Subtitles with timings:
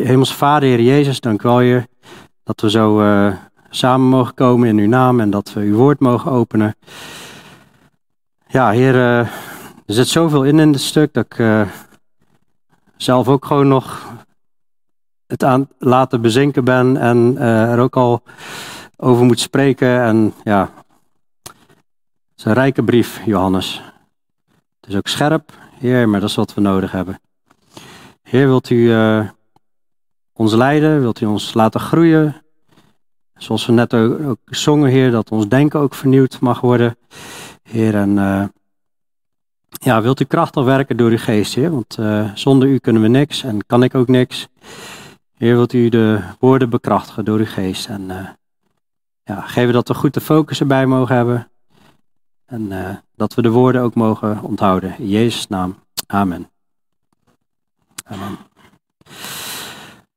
[0.00, 1.86] Hemels Vader, Heer Jezus, dank wel, Heer,
[2.44, 3.34] dat we zo uh,
[3.70, 6.76] samen mogen komen in uw naam en dat we uw woord mogen openen.
[8.48, 9.18] Ja, Heer, uh,
[9.86, 11.62] er zit zoveel in in dit stuk dat ik uh,
[12.96, 14.10] zelf ook gewoon nog
[15.26, 18.22] het aan laten bezinken ben en er ook al
[18.96, 20.02] over moet spreken.
[20.02, 20.70] En ja,
[21.42, 21.54] het
[22.36, 23.82] is een rijke brief, Johannes.
[24.80, 27.20] Het is ook scherp, Heer, maar dat is wat we nodig hebben.
[28.22, 28.92] Heer, wilt u
[30.42, 31.00] ons leiden?
[31.00, 32.42] Wilt u ons laten groeien?
[33.36, 36.96] Zoals we net ook, zongen, Heer, dat ons denken ook vernieuwd mag worden.
[37.62, 38.44] Heer, en uh,
[39.68, 41.70] ja, wilt u krachtig werken door uw geest, Heer?
[41.70, 44.48] Want uh, zonder u kunnen we niks en kan ik ook niks.
[45.36, 47.86] Heer, wilt u de woorden bekrachtigen door uw geest?
[47.86, 48.36] En
[49.24, 51.50] ja, geven dat we goed de focus erbij mogen hebben.
[52.46, 52.72] En
[53.16, 54.98] dat we de woorden ook mogen onthouden.
[54.98, 55.78] In Jezus' naam.
[56.06, 56.50] Amen.
[58.04, 58.38] Amen.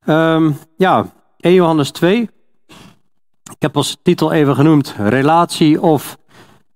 [0.07, 1.05] Um, ja,
[1.37, 2.29] 1 Johannes 2.
[3.51, 6.17] Ik heb als titel even genoemd relatie of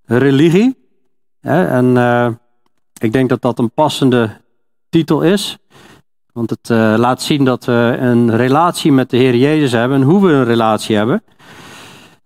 [0.05, 0.77] religie.
[1.41, 2.30] en uh,
[2.97, 4.41] ik denk dat dat een passende
[4.89, 5.58] titel is.
[6.33, 10.03] Want het uh, laat zien dat we een relatie met de Heer Jezus hebben en
[10.03, 11.23] hoe we een relatie hebben.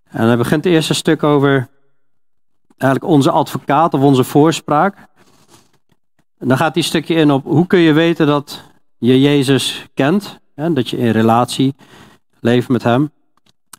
[0.04, 1.68] En dan begint het eerste stuk over
[2.76, 4.96] eigenlijk onze advocaat of onze voorspraak.
[6.38, 8.62] En dan gaat die stukje in op hoe kun je weten dat
[8.98, 11.74] je Jezus kent, dat je in relatie
[12.40, 13.10] leeft met Hem.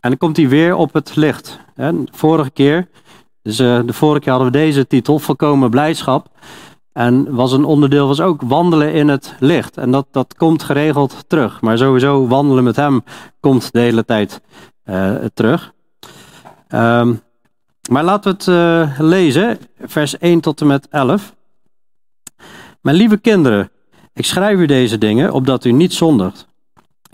[0.01, 1.59] En dan komt hij weer op het licht.
[1.73, 1.91] Hè.
[2.11, 2.87] Vorige keer,
[3.41, 6.27] dus uh, de vorige keer hadden we deze titel, Volkomen Blijdschap.
[6.91, 9.77] En was een onderdeel was ook wandelen in het licht.
[9.77, 11.61] En dat, dat komt geregeld terug.
[11.61, 13.03] Maar sowieso wandelen met Hem
[13.39, 14.41] komt de hele tijd
[14.85, 15.73] uh, terug.
[16.69, 17.21] Um,
[17.89, 21.35] maar laten we het uh, lezen, vers 1 tot en met 11.
[22.81, 23.71] Mijn lieve kinderen,
[24.13, 26.47] ik schrijf u deze dingen opdat u niet zondigt.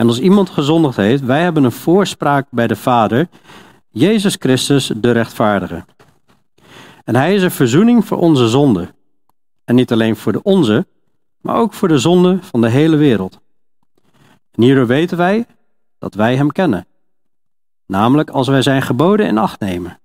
[0.02, 3.30] En als iemand gezondigd heeft, wij hebben een voorspraak bij de Vader,
[3.90, 5.86] Jezus Christus de rechtvaardige.
[7.04, 8.94] En hij is een verzoening voor onze zonde.
[9.64, 10.88] En niet alleen voor de onze,
[11.42, 13.40] maar ook voor de zonde van de hele wereld.
[14.52, 15.46] En hierdoor weten wij
[15.98, 16.88] dat wij hem kennen.
[17.86, 20.00] Namelijk als wij zijn geboden in acht nemen.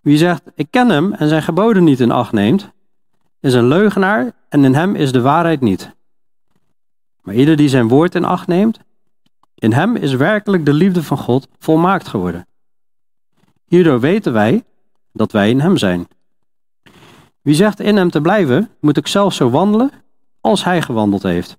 [0.00, 2.70] Wie zegt, ik ken hem en zijn geboden niet in acht neemt,
[3.40, 5.94] is een leugenaar en in hem is de waarheid niet.
[7.24, 8.78] Maar ieder die zijn woord in acht neemt,
[9.54, 12.46] in hem is werkelijk de liefde van God volmaakt geworden.
[13.64, 14.64] Hierdoor weten wij
[15.12, 16.08] dat wij in hem zijn.
[17.40, 19.90] Wie zegt in hem te blijven, moet ook zelf zo wandelen
[20.40, 21.56] als hij gewandeld heeft.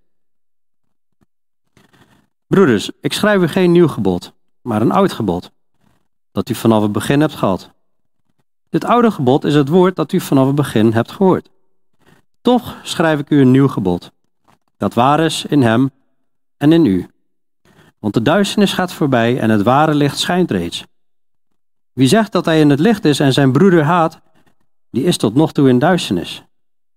[2.47, 5.51] Broeders, ik schrijf u geen nieuw gebod, maar een oud gebod,
[6.31, 7.71] dat u vanaf het begin hebt gehad.
[8.69, 11.49] Dit oude gebod is het woord dat u vanaf het begin hebt gehoord.
[12.41, 14.11] Toch schrijf ik u een nieuw gebod,
[14.77, 15.91] dat waar is in hem
[16.57, 17.07] en in u.
[17.99, 20.85] Want de duisternis gaat voorbij en het ware licht schijnt reeds.
[21.93, 24.21] Wie zegt dat hij in het licht is en zijn broeder haat,
[24.89, 26.43] die is tot nog toe in duisternis,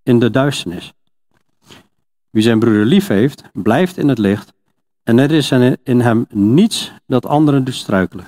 [0.03, 0.93] in de duisternis.
[2.29, 4.53] Wie zijn broeder lief heeft, blijft in het licht
[5.03, 5.51] en er is
[5.83, 8.25] in hem niets dat anderen doet struikelen.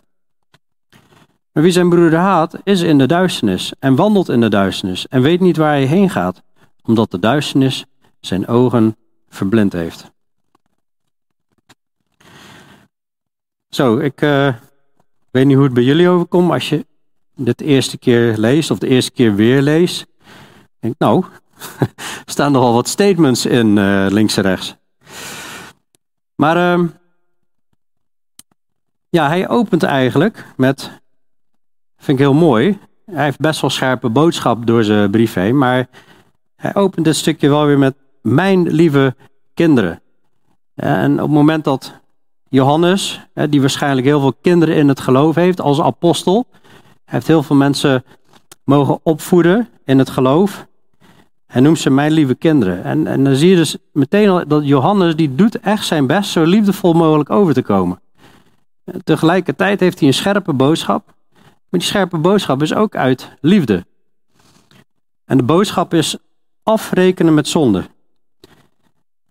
[1.51, 5.22] Maar wie zijn broeder haat, is in de duisternis en wandelt in de duisternis en
[5.22, 6.41] weet niet waar hij heen gaat,
[6.84, 7.85] omdat de duisternis
[8.19, 8.95] zijn ogen
[9.31, 10.11] verblind heeft.
[13.69, 14.55] Zo, ik uh,
[15.31, 16.85] weet niet hoe het bij jullie overkomt als je
[17.35, 20.07] dit de eerste keer leest of de eerste keer weer leest.
[20.79, 21.25] Denk, nou,
[21.97, 24.75] er staan nogal wat statements in uh, links en rechts.
[26.35, 26.87] Maar uh,
[29.09, 31.01] ja, hij opent eigenlijk met
[32.01, 32.79] Vind ik heel mooi.
[33.05, 35.87] Hij heeft best wel scherpe boodschap door zijn brief heen, maar
[36.55, 39.15] hij opent dit stukje wel weer met mijn lieve
[39.53, 40.01] kinderen.
[40.75, 41.99] En op het moment dat
[42.49, 46.46] Johannes, die waarschijnlijk heel veel kinderen in het geloof heeft als apostel,
[47.05, 48.03] heeft heel veel mensen
[48.63, 50.67] mogen opvoeden in het geloof.
[51.47, 52.84] Hij noemt ze mijn lieve kinderen.
[52.84, 56.31] En, en dan zie je dus meteen al dat Johannes, die doet echt zijn best
[56.31, 58.01] zo liefdevol mogelijk over te komen.
[59.03, 61.05] Tegelijkertijd heeft hij een scherpe boodschap.
[61.41, 63.85] Maar die scherpe boodschap is ook uit liefde.
[65.25, 66.17] En de boodschap is
[66.63, 67.84] afrekenen met zonde.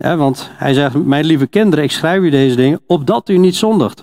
[0.02, 3.56] Ja, want hij zegt, mijn lieve kinderen, ik schrijf u deze dingen opdat u niet
[3.56, 4.02] zondigt.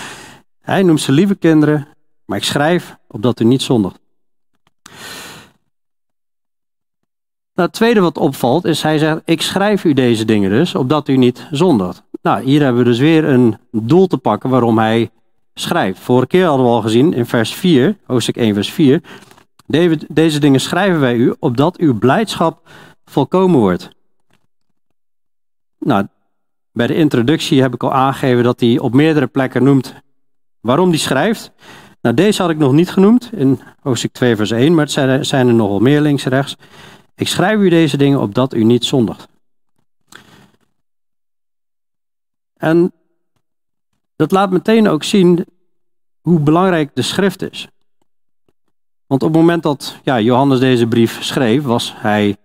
[0.60, 1.88] hij noemt ze lieve kinderen,
[2.24, 3.98] maar ik schrijf opdat u niet zondigt.
[7.54, 11.08] Nou, het tweede wat opvalt is, hij zegt, ik schrijf u deze dingen dus, opdat
[11.08, 12.02] u niet zondigt.
[12.22, 15.10] Nou, hier hebben we dus weer een doel te pakken waarom hij
[15.54, 16.00] schrijft.
[16.00, 19.02] Vorige keer hadden we al gezien in vers 4, hoofdstuk 1, vers 4.
[20.08, 22.68] Deze dingen schrijven wij u, opdat uw blijdschap
[23.04, 23.94] volkomen wordt.
[25.86, 26.06] Nou,
[26.72, 29.94] Bij de introductie heb ik al aangegeven dat hij op meerdere plekken noemt
[30.60, 31.52] waarom hij schrijft.
[32.00, 35.48] Nou, deze had ik nog niet genoemd in hoofdstuk 2, vers 1, maar het zijn
[35.48, 36.56] er, nogal meer links en rechts.
[37.14, 39.28] Ik schrijf u deze dingen opdat u niet zondigt.
[42.56, 42.92] En
[44.16, 45.46] dat laat meteen ook zien
[46.20, 47.68] hoe belangrijk de schrift is.
[49.06, 52.36] Want op het moment dat ja, Johannes deze brief schreef, was hij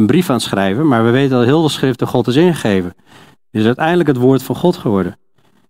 [0.00, 2.36] een, brief aan het schrijven, maar we weten dat heel de schrift door God is
[2.36, 2.94] ingegeven.
[3.50, 5.18] Is uiteindelijk het woord van God geworden.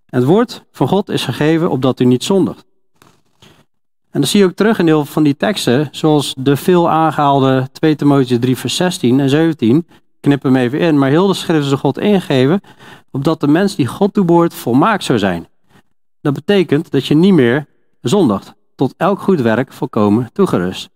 [0.06, 2.65] En het woord van God is gegeven opdat u niet zondigt.
[4.11, 7.69] En dat zie je ook terug in deel van die teksten, zoals de veel aangehaalde
[7.73, 9.87] 2 Timotheüs 3 vers 16 en 17.
[10.21, 12.61] knip hem even in, maar heel de schrift is door God ingegeven,
[13.11, 15.49] opdat de mens die God toebehoort volmaakt zou zijn.
[16.21, 17.67] Dat betekent dat je niet meer
[18.00, 20.91] zondigt, tot elk goed werk volkomen toegerust.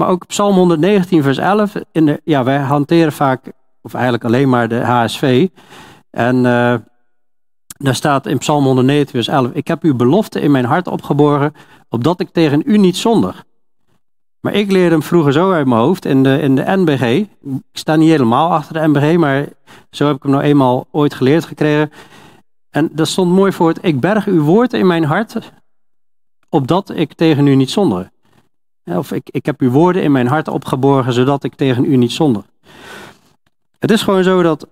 [0.00, 3.52] Maar ook Psalm 119 vers 11, in de, ja, wij hanteren vaak,
[3.82, 5.48] of eigenlijk alleen maar de HSV.
[6.10, 6.74] En uh,
[7.76, 11.52] daar staat in Psalm 119 vers 11, ik heb uw belofte in mijn hart opgeborgen,
[11.88, 13.44] opdat ik tegen u niet zondig.
[14.40, 17.02] Maar ik leerde hem vroeger zo uit mijn hoofd in de, in de NBG.
[17.42, 19.48] Ik sta niet helemaal achter de NBG, maar
[19.90, 21.90] zo heb ik hem nou eenmaal ooit geleerd gekregen.
[22.70, 25.52] En dat stond mooi voor het, ik berg uw woord in mijn hart,
[26.48, 28.10] opdat ik tegen u niet zondig.
[28.84, 32.12] Of ik, ik heb uw woorden in mijn hart opgeborgen, zodat ik tegen u niet
[32.12, 32.42] zondig.
[33.78, 34.66] Het is gewoon zo dat,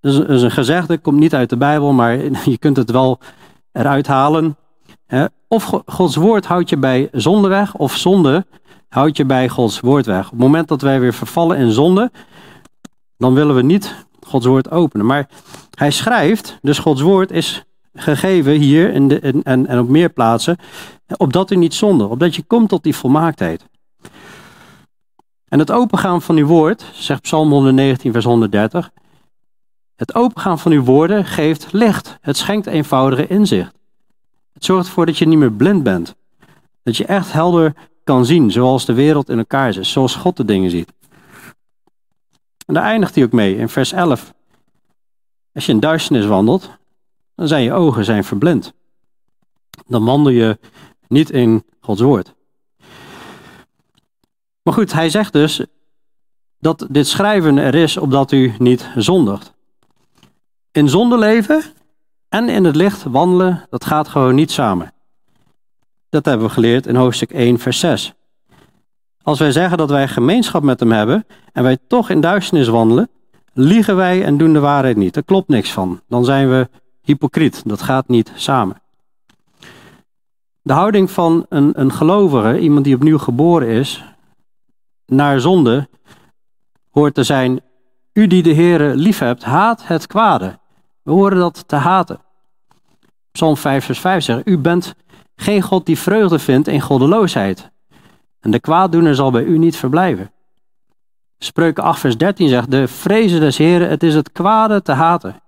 [0.00, 2.16] dat is een gezegde, komt niet uit de Bijbel, maar
[2.50, 3.18] je kunt het wel
[3.72, 4.56] eruit halen.
[5.48, 8.46] Of Gods woord houdt je bij zonde weg, of zonde
[8.88, 10.24] houdt je bij Gods woord weg.
[10.24, 12.10] Op het moment dat wij weer vervallen in zonde,
[13.16, 15.06] dan willen we niet Gods woord openen.
[15.06, 15.28] Maar
[15.74, 20.56] hij schrijft, dus Gods woord is gegeven hier in de, en, en op meer plaatsen,
[21.16, 23.66] opdat u niet zonde, opdat je komt tot die volmaaktheid.
[25.48, 28.90] En het opengaan van uw woord, zegt Psalm 119, vers 130,
[29.96, 32.18] het opengaan van uw woorden geeft licht.
[32.20, 33.74] Het schenkt eenvoudige inzicht.
[34.52, 36.14] Het zorgt ervoor dat je niet meer blind bent.
[36.82, 37.74] Dat je echt helder
[38.04, 40.92] kan zien zoals de wereld in elkaar zit, zoals God de dingen ziet.
[42.66, 44.32] En daar eindigt hij ook mee in vers 11.
[45.54, 46.70] Als je in duisternis wandelt,
[47.34, 48.72] dan zijn je ogen zijn verblind.
[49.86, 50.58] Dan wandel je
[51.08, 52.34] niet in Gods woord.
[54.62, 55.64] Maar goed, hij zegt dus
[56.58, 59.52] dat dit schrijven er is opdat u niet zondigt.
[60.72, 61.62] In zonde leven
[62.28, 64.92] en in het licht wandelen, dat gaat gewoon niet samen.
[66.08, 68.12] Dat hebben we geleerd in hoofdstuk 1, vers 6.
[69.22, 73.10] Als wij zeggen dat wij gemeenschap met hem hebben en wij toch in duisternis wandelen,
[73.52, 75.16] liegen wij en doen de waarheid niet.
[75.16, 76.00] Er klopt niks van.
[76.08, 76.68] Dan zijn we
[77.02, 77.62] hypocriet.
[77.64, 78.80] Dat gaat niet samen.
[80.62, 84.04] De houding van een, een gelovige, iemand die opnieuw geboren is,
[85.06, 85.88] naar zonde,
[86.90, 87.60] hoort te zijn,
[88.12, 90.58] u die de Heere liefhebt, haat het kwade.
[91.02, 92.20] We horen dat te haten.
[93.32, 94.94] Psalm 5 vers 5 zegt, u bent
[95.36, 97.70] geen God die vreugde vindt in goddeloosheid.
[98.40, 100.32] En de kwaaddoener zal bij u niet verblijven.
[101.38, 105.42] Spreuken 8 vers 13 zegt, de vrezen des Heren, het is het kwade te haten.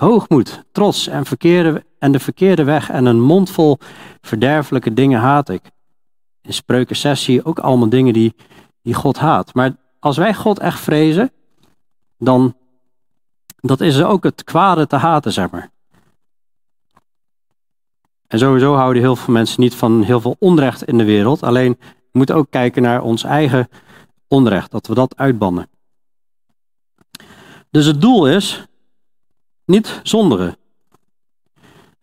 [0.00, 3.78] Hoogmoed, trots en, verkeerde, en de verkeerde weg en een mond vol
[4.20, 5.62] verderfelijke dingen haat ik.
[6.42, 8.34] In Spreuken 6 zie je ook allemaal dingen die,
[8.82, 9.54] die God haat.
[9.54, 11.32] Maar als wij God echt vrezen,
[12.18, 12.56] dan
[13.56, 15.70] dat is ook het kwade te haten, zeg maar.
[18.26, 21.42] En sowieso houden heel veel mensen niet van heel veel onrecht in de wereld.
[21.42, 23.68] Alleen we moeten ook kijken naar ons eigen
[24.28, 25.68] onrecht, dat we dat uitbannen.
[27.70, 28.68] Dus het doel is
[29.70, 30.56] niet zonderen.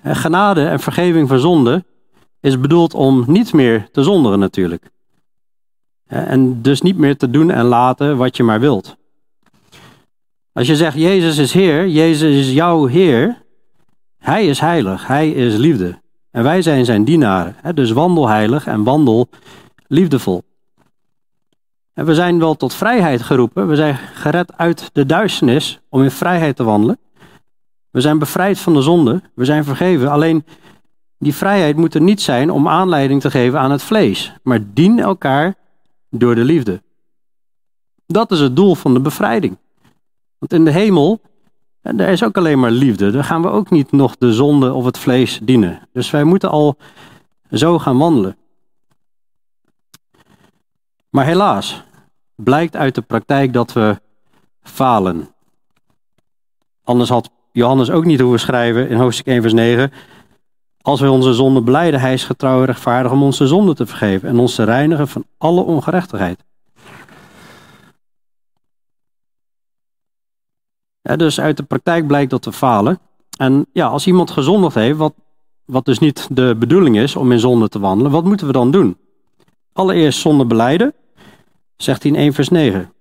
[0.04, 1.86] Genade en vergeving van zonde
[2.40, 4.90] is bedoeld om niet meer te zonderen natuurlijk.
[6.08, 8.96] En dus niet meer te doen en laten wat je maar wilt.
[10.54, 13.42] Als je zegt Jezus is Heer, Jezus is jouw Heer,
[14.18, 16.02] Hij is heilig, Hij is liefde.
[16.32, 17.56] En wij zijn zijn dienaren.
[17.76, 19.30] Dus wandel heilig en wandel
[19.88, 20.44] liefdevol.
[21.94, 23.68] En we zijn wel tot vrijheid geroepen.
[23.68, 27.00] We zijn gered uit de duisternis om in vrijheid te wandelen.
[27.92, 29.22] We zijn bevrijd van de zonde.
[29.34, 30.12] We zijn vergeven.
[30.12, 30.46] Alleen
[31.18, 34.34] die vrijheid moet er niet zijn om aanleiding te geven aan het vlees.
[34.44, 35.56] Maar dien elkaar
[36.10, 36.82] door de liefde.
[38.06, 39.58] Dat is het doel van de bevrijding.
[40.38, 41.22] Want in de hemel,
[41.82, 43.12] daar is ook alleen maar liefde.
[43.12, 45.88] Daar gaan we ook niet nog de zonde of het vlees dienen.
[45.94, 46.78] Dus wij moeten al
[47.52, 48.38] zo gaan wandelen.
[51.10, 51.84] Maar helaas,
[52.36, 54.02] blijkt uit de praktijk dat we
[54.62, 55.30] falen.
[56.84, 59.92] Anders had Johannes ook niet hoeven schrijven in hoofdstuk 1 vers 9.
[60.82, 64.30] Als wij onze zonde beleiden, hij is getrouw en rechtvaardig om onze zonde te vergeven
[64.30, 66.46] en ons te reinigen van alle ongerechtigheid.
[71.02, 73.00] dus uit de praktijk blijkt dat we falen.
[73.38, 75.14] En ja, als iemand gezondigd heeft, wat,
[75.66, 78.72] wat dus niet de bedoeling is om in zonde te wandelen, wat moeten we dan
[78.72, 78.98] doen?
[79.74, 80.94] Allereerst zonde beleiden,
[81.78, 82.94] zegt hij in 1 vers 9.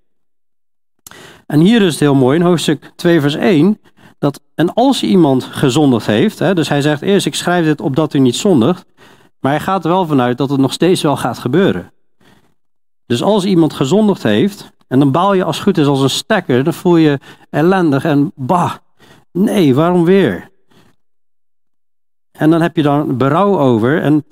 [1.47, 3.79] En hier is het heel mooi in hoofdstuk 2 vers 1,
[4.19, 8.15] dat en als iemand gezondigd heeft, hè, dus hij zegt eerst ik schrijf dit opdat
[8.15, 8.85] u niet zondigt,
[9.41, 11.93] maar hij gaat er wel vanuit dat het nog steeds wel gaat gebeuren.
[13.07, 16.11] Dus als iemand gezondigd heeft, en dan baal je als het goed is als een
[16.11, 17.19] stekker, dan voel je
[17.51, 18.75] ellendig en bah,
[19.33, 20.51] nee, waarom weer?
[22.33, 24.03] En dan heb je dan berouw over.
[24.03, 24.25] En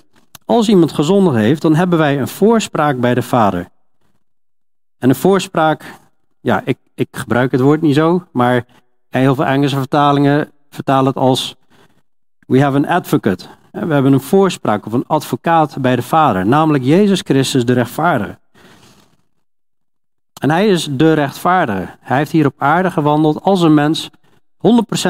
[0.44, 3.68] als iemand gezondigd heeft, dan hebben wij een voorspraak bij de Vader.
[4.98, 5.84] En een voorspraak,
[6.40, 8.66] ja, ik, ik gebruik het woord niet zo, maar
[9.20, 11.56] heel veel Engelse vertalingen vertalen het als
[12.46, 13.46] we have an advocate.
[13.70, 18.38] We hebben een voorspraak of een advocaat bij de Vader, namelijk Jezus Christus de rechtvaardige.
[20.40, 21.96] En hij is de rechtvaardige.
[22.00, 24.12] Hij heeft hier op aarde gewandeld als een mens, 100%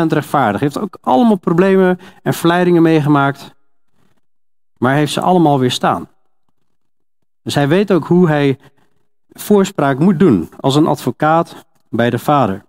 [0.08, 0.60] rechtvaardig.
[0.60, 3.54] Hij heeft ook allemaal problemen en verleidingen meegemaakt,
[4.76, 6.08] maar heeft ze allemaal weerstaan.
[7.42, 8.58] Dus hij weet ook hoe hij
[9.28, 12.64] voorspraak moet doen als een advocaat bij de Vader.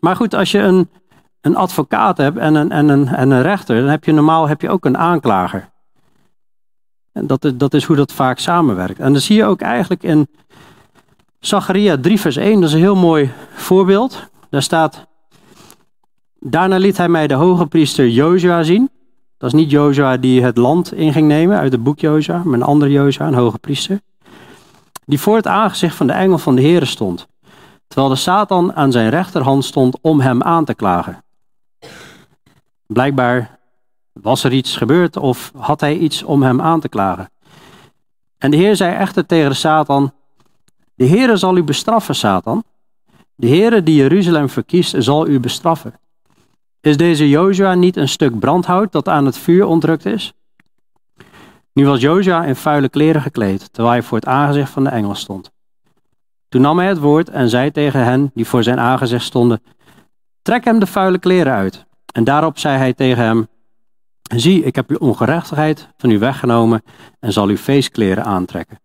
[0.00, 0.88] Maar goed, als je een,
[1.40, 4.60] een advocaat hebt en een, en, een, en een rechter, dan heb je normaal heb
[4.60, 5.70] je ook een aanklager.
[7.12, 8.98] En dat is, dat is hoe dat vaak samenwerkt.
[8.98, 10.28] En dat zie je ook eigenlijk in
[11.40, 14.30] Zacharia 3 vers 1, dat is een heel mooi voorbeeld.
[14.50, 15.06] Daar staat,
[16.38, 18.90] daarna liet hij mij de hoge priester Jozua zien.
[19.36, 22.54] Dat is niet Jozua die het land in ging nemen uit het boek Jozua, maar
[22.54, 24.00] een andere Jozua, een hoge priester.
[25.06, 27.26] Die voor het aangezicht van de engel van de Heer stond.
[27.92, 31.24] Terwijl de Satan aan zijn rechterhand stond om hem aan te klagen.
[32.86, 33.58] Blijkbaar
[34.12, 37.30] was er iets gebeurd of had hij iets om hem aan te klagen?
[38.38, 40.12] En de Heer zei echter tegen de Satan:
[40.94, 42.64] De Heere zal u bestraffen, Satan.
[43.34, 46.00] De Heere die Jeruzalem verkiest, zal u bestraffen.
[46.80, 50.32] Is deze Jozua niet een stuk brandhout dat aan het vuur ontrukt is?
[51.72, 55.14] Nu was Jozua in vuile kleren gekleed, terwijl hij voor het aangezicht van de engel
[55.14, 55.51] stond.
[56.52, 59.62] Toen nam hij het woord en zei tegen hen die voor zijn aangezicht stonden:
[60.42, 61.86] Trek hem de vuile kleren uit.
[62.12, 63.48] En daarop zei hij tegen hem:
[64.36, 66.82] Zie, ik heb uw ongerechtigheid van u weggenomen
[67.20, 68.80] en zal uw feestkleren aantrekken.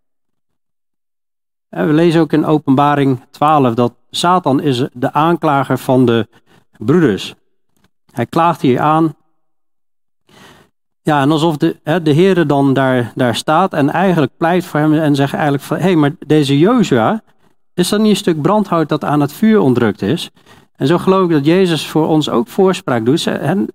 [1.69, 6.27] En we lezen ook in Openbaring 12 dat Satan is de aanklager van de
[6.77, 7.36] broeders.
[8.12, 9.15] Hij klaagt hier aan.
[11.01, 14.93] Ja, en alsof de, hè, de dan daar, daar staat en eigenlijk pleit voor hem
[14.93, 17.21] en zegt eigenlijk van, hé, hey, maar deze Jozua,
[17.77, 20.29] is dat niet een stuk brandhout dat aan het vuur ontrukt is?
[20.75, 23.24] En zo geloof ik dat Jezus voor ons ook voorspraak doet.
[23.24, 23.65] We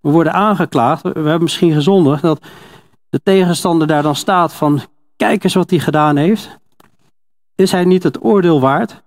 [0.00, 2.46] worden aangeklaagd, we hebben misschien gezondigd, dat
[3.08, 4.80] de tegenstander daar dan staat van,
[5.16, 6.58] kijk eens wat hij gedaan heeft.
[7.54, 9.02] Is hij niet het oordeel waard?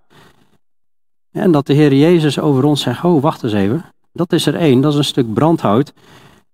[1.31, 4.55] En dat de Heer Jezus over ons zegt, oh wacht eens even, dat is er
[4.55, 5.93] één, dat is een stuk brandhout,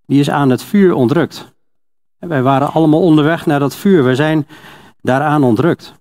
[0.05, 1.53] die is aan het vuur ontrukt.
[2.19, 4.47] En wij waren allemaal onderweg naar dat vuur, we zijn
[5.01, 5.99] daaraan ontrukt.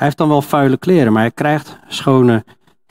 [0.00, 2.44] Hij heeft dan wel vuile kleren, maar hij krijgt schone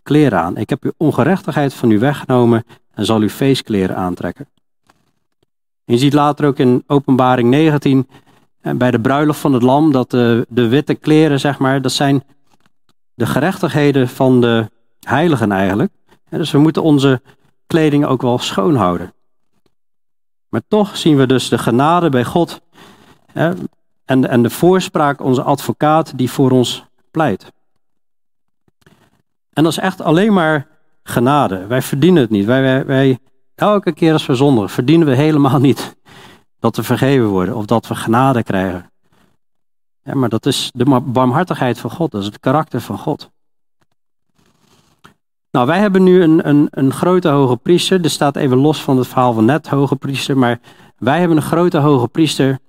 [0.03, 0.57] kleren aan.
[0.57, 2.63] Ik heb uw ongerechtigheid van u weggenomen
[2.93, 4.47] en zal u feestkleren aantrekken.
[5.83, 8.07] je ziet later ook in Openbaring 19
[8.61, 11.91] eh, bij de bruiloft van het lam dat de, de witte kleren, zeg maar, dat
[11.91, 12.23] zijn
[13.13, 15.91] de gerechtigheden van de heiligen eigenlijk.
[16.29, 17.21] Dus we moeten onze
[17.67, 19.13] kleding ook wel schoon houden.
[20.49, 22.61] Maar toch zien we dus de genade bij God
[23.33, 23.69] en,
[24.05, 27.51] en de voorspraak, onze advocaat die voor ons pleit.
[29.53, 30.67] En dat is echt alleen maar
[31.03, 31.67] genade.
[31.67, 32.45] Wij verdienen het niet.
[32.45, 33.19] Wij, wij,
[33.55, 35.95] elke keer als we zondigen, verdienen we helemaal niet
[36.59, 38.91] dat we vergeven worden of dat we genade krijgen.
[40.03, 43.29] Ja, maar dat is de barmhartigheid van God, dat is het karakter van God.
[45.51, 48.01] Nou, wij hebben nu een, een, een grote hoge priester.
[48.01, 50.37] Dit staat even los van het verhaal van net hoge priester.
[50.37, 50.59] Maar
[50.97, 52.59] wij hebben een grote hoge priester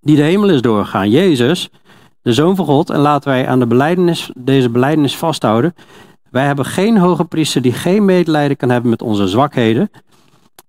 [0.00, 1.10] die de hemel is doorgegaan.
[1.10, 1.68] Jezus,
[2.28, 2.90] de Zoon van God.
[2.90, 5.74] En laten wij aan de deze beleidenis vasthouden.
[6.30, 9.90] Wij hebben geen hoge priester die geen medelijden kan hebben met onze zwakheden.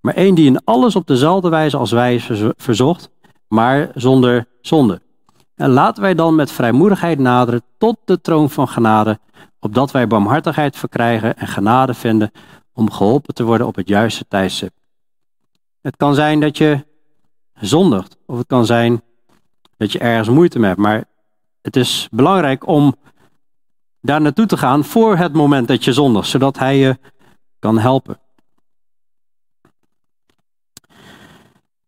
[0.01, 3.09] Maar één die in alles op dezelfde wijze als wij is verzocht,
[3.47, 5.01] maar zonder zonde.
[5.55, 9.19] En laten wij dan met vrijmoedigheid naderen tot de troon van genade,
[9.59, 12.31] opdat wij barmhartigheid verkrijgen en genade vinden
[12.73, 14.71] om geholpen te worden op het juiste tijdstip.
[15.81, 16.85] Het kan zijn dat je
[17.53, 19.01] zondigt, of het kan zijn
[19.77, 21.07] dat je ergens moeite mee hebt, maar
[21.61, 22.95] het is belangrijk om
[24.01, 26.97] daar naartoe te gaan voor het moment dat je zondigt, zodat hij je
[27.59, 28.19] kan helpen.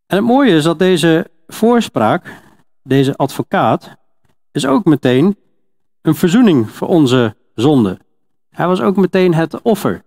[0.05, 2.41] En het mooie is dat deze voorspraak,
[2.83, 3.95] deze advocaat,
[4.51, 5.37] is ook meteen
[6.01, 7.99] een verzoening voor onze zonde.
[8.49, 10.03] Hij was ook meteen het offer.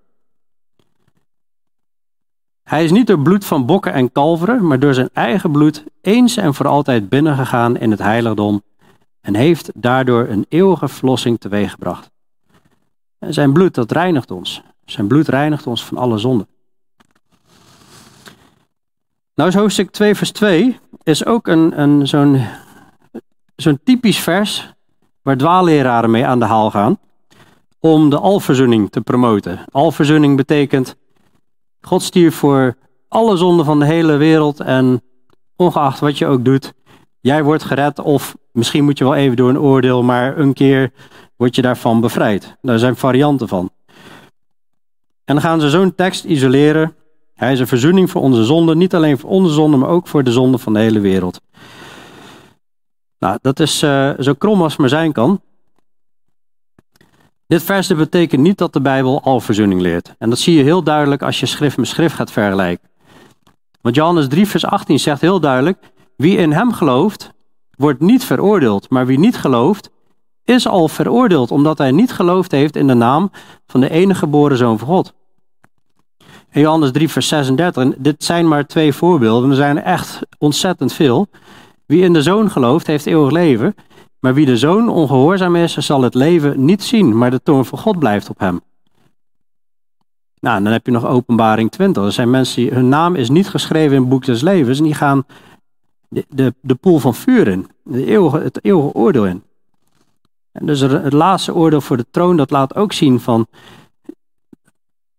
[2.63, 6.37] Hij is niet door bloed van bokken en kalveren, maar door zijn eigen bloed eens
[6.37, 8.63] en voor altijd binnengegaan in het heiligdom
[9.25, 12.11] en heeft daardoor een eeuwige verlossing teweeggebracht.
[13.19, 14.63] Zijn bloed, dat reinigt ons.
[14.85, 16.47] Zijn bloed reinigt ons van alle zonden.
[19.35, 22.45] Nou is hoofdstuk 2 vers 2 is ook een, een, zo'n,
[23.57, 24.73] zo'n typisch vers
[25.23, 26.99] waar dwaalleraren mee aan de haal gaan
[27.79, 29.65] om de alverzoening te promoten.
[29.71, 30.97] Alverzoening betekent
[31.81, 32.77] God stierf voor
[33.09, 35.03] alle zonden van de hele wereld en
[35.57, 36.73] ongeacht wat je ook doet,
[37.25, 40.93] jij wordt gered of misschien moet je wel even door een oordeel, maar een keer
[41.37, 42.57] word je daarvan bevrijd.
[42.63, 43.71] Daar zijn varianten van.
[45.25, 46.95] En dan gaan ze zo'n tekst isoleren.
[47.35, 50.25] Hij is een verzoening voor onze zonden, niet alleen voor onze zonden, maar ook voor
[50.25, 51.41] de zonden van de hele wereld.
[53.19, 55.41] Nou, dat is uh, zo krom als maar zijn kan.
[57.47, 60.15] Dit vers betekent niet dat de Bijbel al verzoening leert.
[60.19, 62.89] En dat zie je heel duidelijk als je schrift met schrift gaat vergelijken.
[63.81, 67.33] Want Johannes 3, vers 18 zegt heel duidelijk: Wie in hem gelooft,
[67.77, 68.91] wordt niet veroordeeld.
[68.91, 69.91] Maar wie niet gelooft,
[70.45, 73.31] is al veroordeeld, omdat hij niet geloofd heeft in de naam
[73.67, 75.15] van de enige geboren zoon van God.
[76.51, 81.29] Johannes 3, vers 36, dit zijn maar twee voorbeelden, er zijn echt ontzettend veel.
[81.87, 83.75] Wie in de zoon gelooft, heeft eeuwig leven.
[84.21, 87.79] Maar wie de zoon ongehoorzaam is, zal het leven niet zien, maar de toorn van
[87.79, 88.61] God blijft op hem.
[90.41, 92.05] Nou, dan heb je nog openbaring 20.
[92.05, 94.85] Er zijn mensen die, hun naam is niet geschreven in het boek des levens en
[94.85, 95.25] die gaan
[96.29, 99.43] de, de, poel van vuur in, de eeuwige, het eeuwige oordeel in.
[100.53, 103.47] En dus het laatste oordeel voor de troon, dat laat ook zien van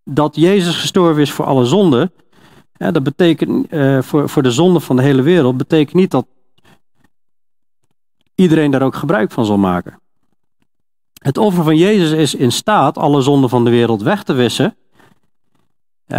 [0.04, 2.12] dat Jezus gestorven is voor alle zonden.
[2.78, 6.26] Dat betekent uh, voor, voor de zonde van de hele wereld, betekent niet dat
[8.36, 10.00] iedereen daar ook gebruik van zal maken.
[11.22, 14.76] Het offer van Jezus is in staat alle zonden van de wereld weg te wissen.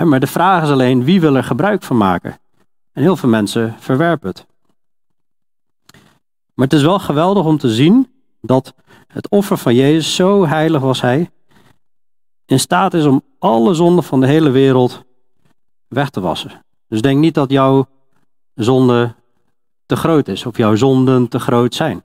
[0.04, 2.38] Maar de vraag is alleen wie wil er gebruik van maken.
[2.92, 4.46] En heel veel mensen verwerpen het.
[6.56, 8.74] Maar het is wel geweldig om te zien dat
[9.06, 11.30] het offer van Jezus, zo heilig was hij,
[12.46, 15.04] in staat is om alle zonden van de hele wereld
[15.88, 16.64] weg te wassen.
[16.88, 17.86] Dus denk niet dat jouw
[18.54, 19.14] zonde
[19.86, 22.04] te groot is of jouw zonden te groot zijn.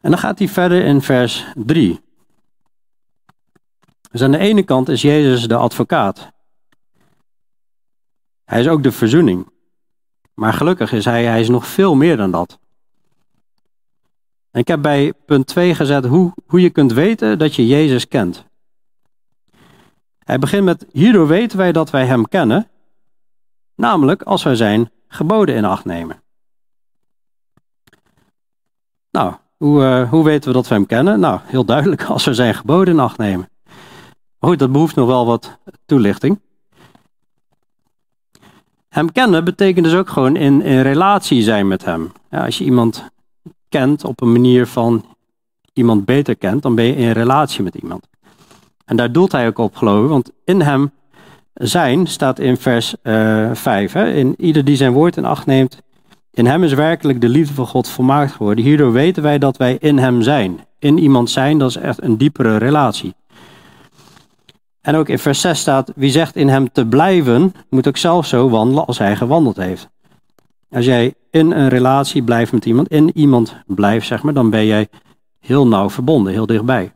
[0.00, 2.00] En dan gaat hij verder in vers 3.
[4.10, 6.32] Dus aan de ene kant is Jezus de advocaat.
[8.44, 9.52] Hij is ook de verzoening.
[10.34, 12.58] Maar gelukkig is hij, hij is nog veel meer dan dat.
[14.50, 18.08] En ik heb bij punt 2 gezet hoe, hoe je kunt weten dat je Jezus
[18.08, 18.44] kent.
[20.18, 22.68] Hij begint met, hierdoor weten wij dat wij Hem kennen,
[23.74, 26.22] namelijk als wij Zijn geboden in acht nemen.
[29.10, 31.20] Nou, hoe, uh, hoe weten we dat we Hem kennen?
[31.20, 33.48] Nou, heel duidelijk, als we Zijn geboden in acht nemen.
[34.38, 36.40] Goed, dat behoeft nog wel wat toelichting.
[38.94, 42.12] Hem kennen betekent dus ook gewoon in, in relatie zijn met Hem.
[42.30, 43.08] Ja, als je iemand
[43.68, 45.04] kent op een manier van
[45.72, 48.08] iemand beter kent, dan ben je in relatie met iemand.
[48.84, 50.90] En daar doelt hij ook op, geloof ik, want in hem
[51.54, 53.92] zijn staat in vers uh, eh, 5.
[53.92, 55.82] Hè, in ieder die zijn woord in acht neemt,
[56.30, 58.64] in hem is werkelijk de liefde van God volmaakt geworden.
[58.64, 60.60] Hierdoor weten wij dat wij in hem zijn.
[60.78, 63.14] In iemand zijn, dat is echt een diepere relatie.
[64.84, 68.26] En ook in vers 6 staat, wie zegt in hem te blijven, moet ook zelf
[68.26, 69.88] zo wandelen als hij gewandeld heeft.
[70.70, 74.66] Als jij in een relatie blijft met iemand, in iemand blijft, zeg maar, dan ben
[74.66, 74.88] jij
[75.40, 76.92] heel nauw verbonden, heel dichtbij.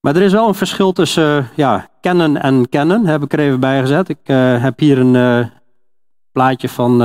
[0.00, 3.38] Maar er is wel een verschil tussen uh, ja, kennen en kennen, heb ik er
[3.38, 4.08] even bij gezet.
[4.08, 5.46] Ik uh, heb hier een uh,
[6.32, 7.00] plaatje van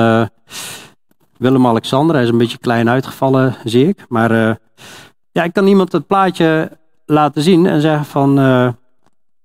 [1.37, 2.15] Willem-Alexander.
[2.15, 4.05] Hij is een beetje klein uitgevallen, zie ik.
[4.09, 4.59] Maar
[5.31, 8.33] ja, ik kan iemand het plaatje laten zien en zeggen van,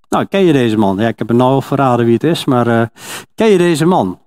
[0.09, 0.96] nou, ken je deze man?
[0.98, 2.90] Ja, ik heb er nou al verraden wie het is, maar
[3.35, 4.20] ken je deze man?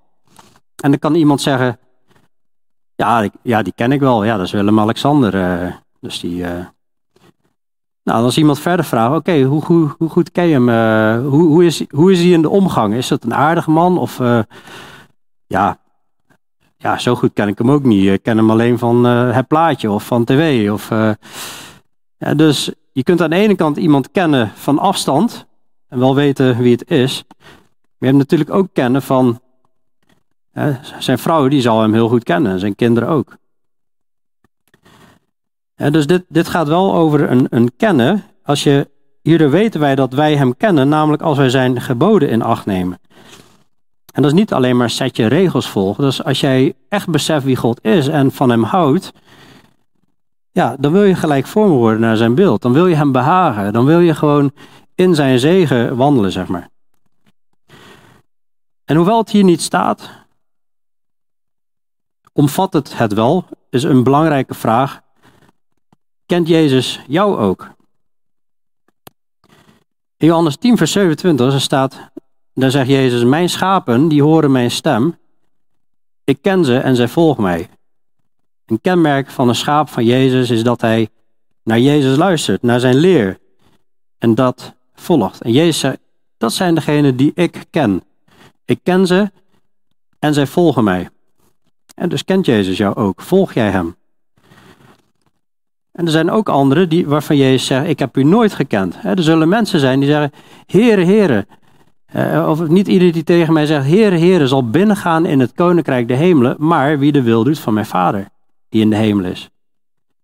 [0.84, 1.80] En dan kan iemand zeggen,
[2.96, 4.24] ja, ja die ken ik wel.
[4.24, 5.32] Ja, dat is Willem-Alexander.
[6.00, 6.46] dus die,
[8.04, 10.70] nou, als iemand verder vraagt, oké, hoe, hoe, hoe, goed ken je hem?
[11.26, 12.94] Hoe, hoe, is, hoe is hij in de omgang?
[12.94, 13.98] Is dat een aardige man?
[13.98, 14.22] Of
[15.48, 15.80] ja,
[16.86, 18.10] ja, zo goed ken ik hem ook niet.
[18.10, 20.72] Ik ken hem alleen van uh, het plaatje of van tv.
[20.72, 20.90] Of,
[22.18, 25.46] ja, dus je kunt aan de ene kant iemand kennen van afstand
[25.88, 27.24] en wel weten wie het is.
[27.28, 27.48] Maar
[27.98, 29.40] je hebt natuurlijk ook kennen van
[31.00, 33.38] zijn vrouw, die zal hem heel goed kennen en zijn kinderen ook
[35.76, 38.24] dus dit, dit gaat wel over een, een kennen.
[38.44, 38.90] Als je
[39.22, 43.00] hierdoor weten wij dat wij hem kennen, namelijk als wij zijn geboden in acht nemen.
[44.16, 46.04] En dat is niet alleen maar setje regels volgen.
[46.04, 49.12] Dus als jij echt beseft wie God is en van hem houdt,
[50.52, 52.62] ja, dan wil je gelijk vorm worden naar zijn beeld.
[52.62, 53.74] Dan wil je hem behagen.
[53.74, 54.52] Dan wil je gewoon
[54.96, 56.70] in zijn zegen wandelen, zeg maar.
[58.86, 60.10] En hoewel het hier niet staat,
[62.34, 65.02] omvat het het wel, is een belangrijke vraag.
[66.26, 67.70] Kent Jezus jou ook?
[70.18, 72.10] In Johannes 10, vers 27 staat,
[72.62, 75.18] daar zegt Jezus, mijn schapen, die horen mijn stem.
[76.24, 77.70] Ik ken ze en zij volgen mij.
[78.66, 81.10] Een kenmerk van een schaap van Jezus is dat hij
[81.64, 83.40] naar Jezus luistert, naar zijn leer.
[84.18, 85.42] En dat volgt.
[85.42, 85.98] En Jezus zegt,
[86.38, 88.04] dat zijn degenen die ik ken.
[88.66, 89.32] Ik ken ze
[90.20, 91.10] en zij volgen mij.
[91.96, 93.22] En dus kent Jezus jou ook.
[93.22, 93.96] Volg jij hem?
[95.92, 98.96] En er zijn ook anderen die, waarvan Jezus zegt, ik heb u nooit gekend.
[99.04, 100.32] Er zullen mensen zijn die zeggen,
[100.66, 101.48] heren, heren.
[102.16, 106.08] Eh, of niet ieder die tegen mij zegt, heren, heren, zal binnengaan in het koninkrijk
[106.08, 108.28] de hemelen, maar wie de wil doet van mijn vader,
[108.70, 109.50] die in de hemel is.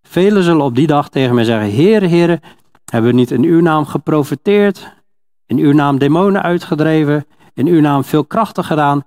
[0.02, 2.40] Velen zullen op die dag tegen mij zeggen, heren, heren,
[2.86, 4.94] hebben we niet in uw naam geprofiteerd,
[5.46, 9.04] in uw naam demonen uitgedreven, in uw naam veel krachten gedaan.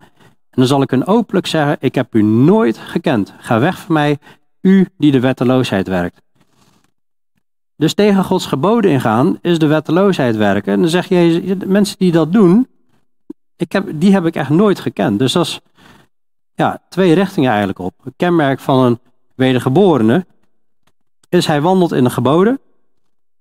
[0.51, 3.35] En dan zal ik hun openlijk zeggen, ik heb u nooit gekend.
[3.39, 4.19] Ga weg van mij,
[4.61, 6.23] u die de wetteloosheid werkt.
[7.77, 10.73] Dus tegen Gods geboden ingaan is de wetteloosheid werken.
[10.73, 12.69] En dan zeg je, mensen die dat doen,
[13.65, 15.19] ik heb, die heb ik echt nooit gekend.
[15.19, 15.61] Dus dat is
[16.55, 17.95] ja, twee richtingen eigenlijk op.
[18.03, 18.99] Het kenmerk van een
[19.35, 20.27] wedergeborene
[21.29, 22.61] is hij wandelt in de geboden.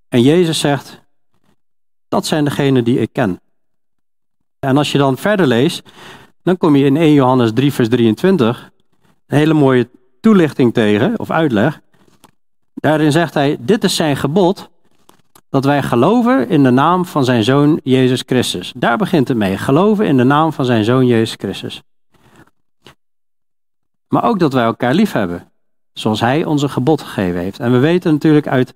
[0.08, 1.00] En Jezus zegt,
[2.08, 3.40] dat zijn degenen die ik ken.
[4.58, 5.90] En als je dan verder leest,
[6.42, 8.70] dan kom je in 1 Johannes 3 vers 23
[9.26, 9.88] een hele mooie
[10.20, 11.80] toelichting tegen, of uitleg.
[12.74, 14.70] Daarin zegt hij, dit is zijn gebod,
[15.54, 18.72] dat wij geloven in de naam van zijn zoon Jezus Christus.
[18.76, 21.82] Daar begint het mee, geloven in de naam van zijn zoon Jezus Christus.
[24.08, 25.50] Maar ook dat wij elkaar lief hebben,
[25.92, 27.60] zoals hij onze gebod gegeven heeft.
[27.60, 28.74] En we weten natuurlijk uit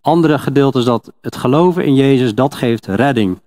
[0.00, 3.40] andere gedeeltes dat het geloven in Jezus, dat geeft redding.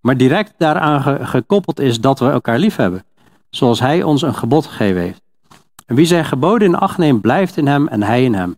[0.00, 3.04] Maar direct daaraan gekoppeld is dat we elkaar lief hebben,
[3.50, 5.22] zoals hij ons een gebod gegeven heeft.
[5.86, 8.56] En wie zijn geboden in acht neemt, blijft in hem en hij in hem.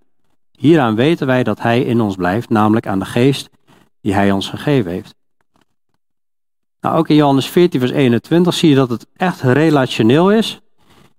[0.60, 3.50] Hieraan weten wij dat hij in ons blijft, namelijk aan de geest
[4.00, 5.14] die hij ons gegeven heeft.
[6.80, 10.60] Nou, ook in Johannes 14, vers 21 zie je dat het echt relationeel is.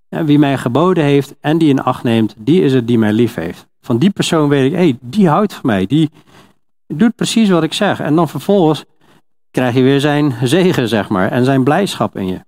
[0.09, 3.35] Wie mij geboden heeft en die in acht neemt, die is het die mij lief
[3.35, 3.67] heeft.
[3.81, 6.09] Van die persoon weet ik, hé, hey, die houdt van mij, die
[6.87, 7.99] doet precies wat ik zeg.
[7.99, 8.85] En dan vervolgens
[9.51, 12.39] krijg je weer zijn zegen, zeg maar, en zijn blijdschap in je.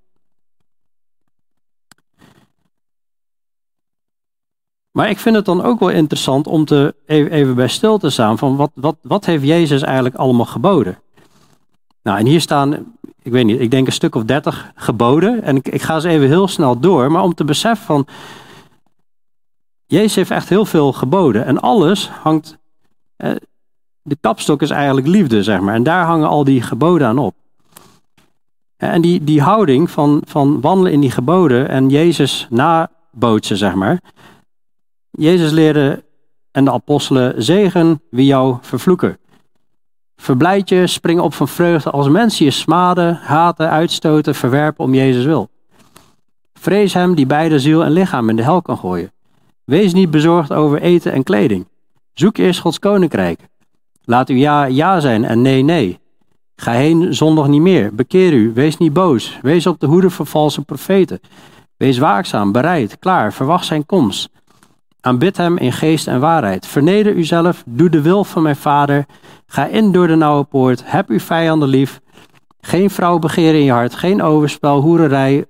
[4.93, 8.37] Maar ik vind het dan ook wel interessant om te even bij stil te staan
[8.37, 10.99] van wat, wat, wat heeft Jezus eigenlijk allemaal geboden?
[12.03, 12.73] Nou, en hier staan,
[13.21, 15.43] ik weet niet, ik denk een stuk of dertig geboden.
[15.43, 18.07] En ik, ik ga ze even heel snel door, maar om te beseffen van,
[19.85, 21.45] Jezus heeft echt heel veel geboden.
[21.45, 22.57] En alles hangt,
[23.15, 23.31] eh,
[24.01, 25.75] de kapstok is eigenlijk liefde, zeg maar.
[25.75, 27.35] En daar hangen al die geboden aan op.
[28.77, 33.99] En die, die houding van, van wandelen in die geboden en Jezus nabootsen, zeg maar,
[35.17, 36.03] Jezus leerde
[36.51, 39.17] en de apostelen zegen wie jou vervloeken.
[40.15, 45.25] Verblijd je, spring op van vreugde als mensen je smaden, haten, uitstoten, verwerpen om Jezus
[45.25, 45.49] wil.
[46.53, 49.11] Vrees hem die beide ziel en lichaam in de hel kan gooien.
[49.63, 51.67] Wees niet bezorgd over eten en kleding.
[52.13, 53.39] Zoek eerst Gods koninkrijk.
[54.03, 55.99] Laat uw ja ja zijn en nee nee.
[56.55, 57.95] Ga heen zondag niet meer.
[57.95, 59.39] Bekeer u, wees niet boos.
[59.41, 61.19] Wees op de hoede voor valse profeten.
[61.77, 64.29] Wees waakzaam, bereid, klaar, verwacht zijn komst.
[65.05, 66.67] Aanbid hem in geest en waarheid.
[66.67, 69.05] Verneder uzelf, doe de wil van mijn vader.
[69.45, 72.01] Ga in door de nauwe poort, heb uw vijanden lief.
[72.61, 75.45] Geen vrouw begeren in je hart, geen overspel, hoererij.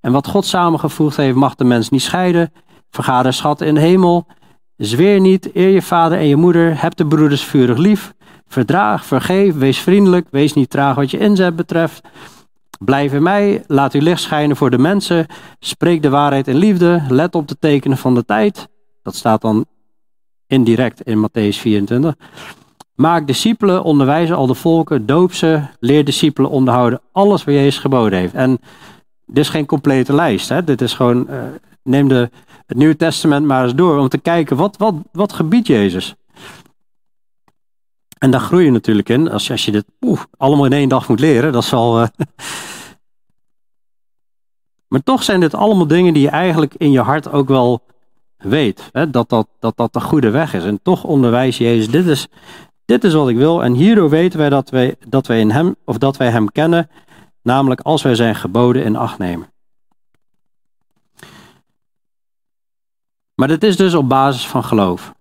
[0.00, 2.52] En wat God samengevoegd heeft, mag de mens niet scheiden.
[2.90, 4.26] Vergader schatten in de hemel.
[4.76, 6.82] Zweer niet, eer je vader en je moeder.
[6.82, 8.14] Heb de broeders vurig lief.
[8.46, 10.26] Verdraag, vergeef, wees vriendelijk.
[10.30, 12.08] Wees niet traag wat je inzet betreft.
[12.78, 15.26] Blijf in mij, laat uw licht schijnen voor de mensen.
[15.58, 17.02] Spreek de waarheid in liefde.
[17.08, 18.72] Let op de tekenen van de tijd.
[19.04, 19.66] Dat staat dan
[20.46, 22.14] indirect in Matthäus 24.
[22.94, 27.00] Maak discipelen, onderwijs al de volken, doop ze, leer discipelen onderhouden.
[27.12, 28.34] Alles wat Jezus geboden heeft.
[28.34, 28.58] En
[29.26, 30.48] dit is geen complete lijst.
[30.48, 30.64] Hè?
[30.64, 31.42] Dit is gewoon, uh,
[31.82, 32.30] neem de,
[32.66, 36.14] het Nieuwe Testament maar eens door om te kijken, wat, wat, wat gebiedt Jezus?
[38.18, 39.30] En daar groei je natuurlijk in.
[39.30, 39.84] Als als je dit
[40.36, 42.00] allemaal in één dag moet leren, dat wel...
[42.00, 42.06] Uh...
[44.88, 47.82] maar toch zijn dit allemaal dingen die je eigenlijk in je hart ook wel
[48.44, 50.64] weet hè, dat, dat, dat dat de goede weg is.
[50.64, 52.28] En toch onderwijst Jezus, dit is,
[52.84, 55.76] Dit is wat ik wil en hierdoor weten wij dat wij, dat wij in hem
[55.84, 56.90] of dat wij hem kennen,
[57.42, 59.52] namelijk als wij zijn geboden in acht nemen.
[63.34, 65.14] Maar dit is dus op basis van geloof.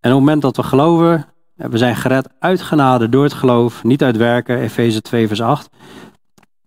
[0.00, 3.84] En op het moment dat we geloven, we zijn gered uit genade door het geloof,
[3.84, 5.68] niet uit werken, Efeze 2 vers 8,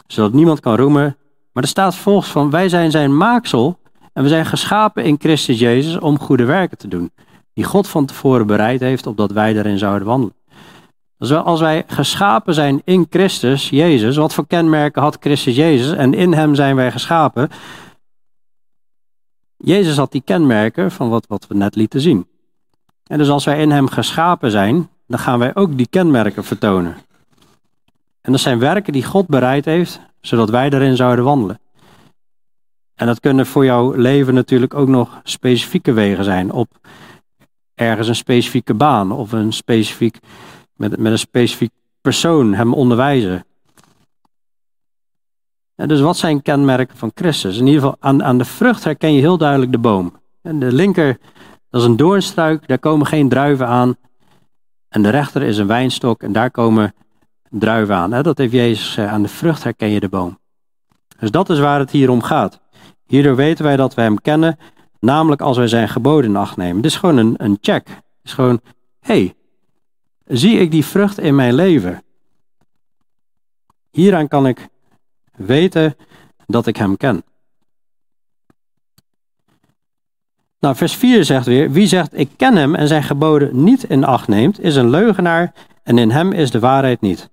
[0.08, 1.18] zodat niemand kan roemen.
[1.52, 3.80] Maar er staat volgens van, wij zijn zijn maaksel
[4.14, 7.12] en we zijn geschapen in Christus Jezus om goede werken te doen,
[7.54, 10.36] die God van tevoren bereid heeft, opdat wij daarin zouden wandelen.
[11.44, 16.34] Als wij geschapen zijn in Christus Jezus, wat voor kenmerken had Christus Jezus en in
[16.34, 17.50] hem zijn wij geschapen,
[19.64, 22.28] Jezus had die kenmerken van wat, wat we net lieten zien.
[23.12, 26.98] En dus als wij in Hem geschapen zijn, dan gaan wij ook die kenmerken vertonen.
[28.22, 31.60] En dat zijn werken die God bereid heeft, zodat wij daarin zouden wandelen.
[32.96, 36.52] En dat kunnen voor jouw leven natuurlijk ook nog specifieke wegen zijn.
[36.52, 36.68] Op
[37.76, 40.18] ergens een specifieke baan of een specifiek,
[40.76, 43.46] met, met een specifiek persoon hem onderwijzen
[45.88, 47.58] dus wat zijn kenmerken van Christus?
[47.58, 50.14] In ieder geval, aan, aan de vrucht herken je heel duidelijk de boom.
[50.42, 51.18] En de linker,
[51.70, 53.96] dat is een doornstruik, daar komen geen druiven aan.
[54.90, 56.94] En de rechter is een wijnstok en daar komen
[57.50, 58.24] druiven aan.
[58.24, 60.40] Dat heeft Jezus aan de vrucht herken je de boom.
[61.20, 62.61] Dus dat is waar het hier om gaat.
[63.12, 64.60] Hierdoor weten wij dat wij hem kennen,
[65.00, 66.82] namelijk als wij zijn geboden in acht nemen.
[66.82, 67.88] Dit is gewoon een, een check.
[67.88, 68.62] Het is gewoon,
[69.00, 69.36] hey,
[70.26, 72.04] zie ik die vrucht in mijn leven?
[73.90, 74.68] Hieraan kan ik
[75.36, 75.96] weten
[76.46, 77.24] dat ik hem ken.
[80.60, 84.04] Nou, vers 4 zegt weer: Wie zegt ik ken hem en zijn geboden niet in
[84.04, 87.30] acht neemt, is een leugenaar en in hem is de waarheid niet.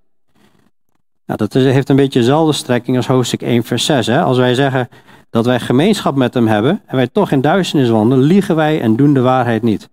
[1.27, 4.07] Nou, dat heeft een beetje dezelfde strekking als hoofdstuk 1, vers 6.
[4.07, 4.23] Hè?
[4.23, 4.89] Als wij zeggen
[5.31, 8.97] dat wij gemeenschap met hem hebben en wij toch in duisternis wandelen, liegen wij en
[8.97, 9.89] doen de waarheid niet.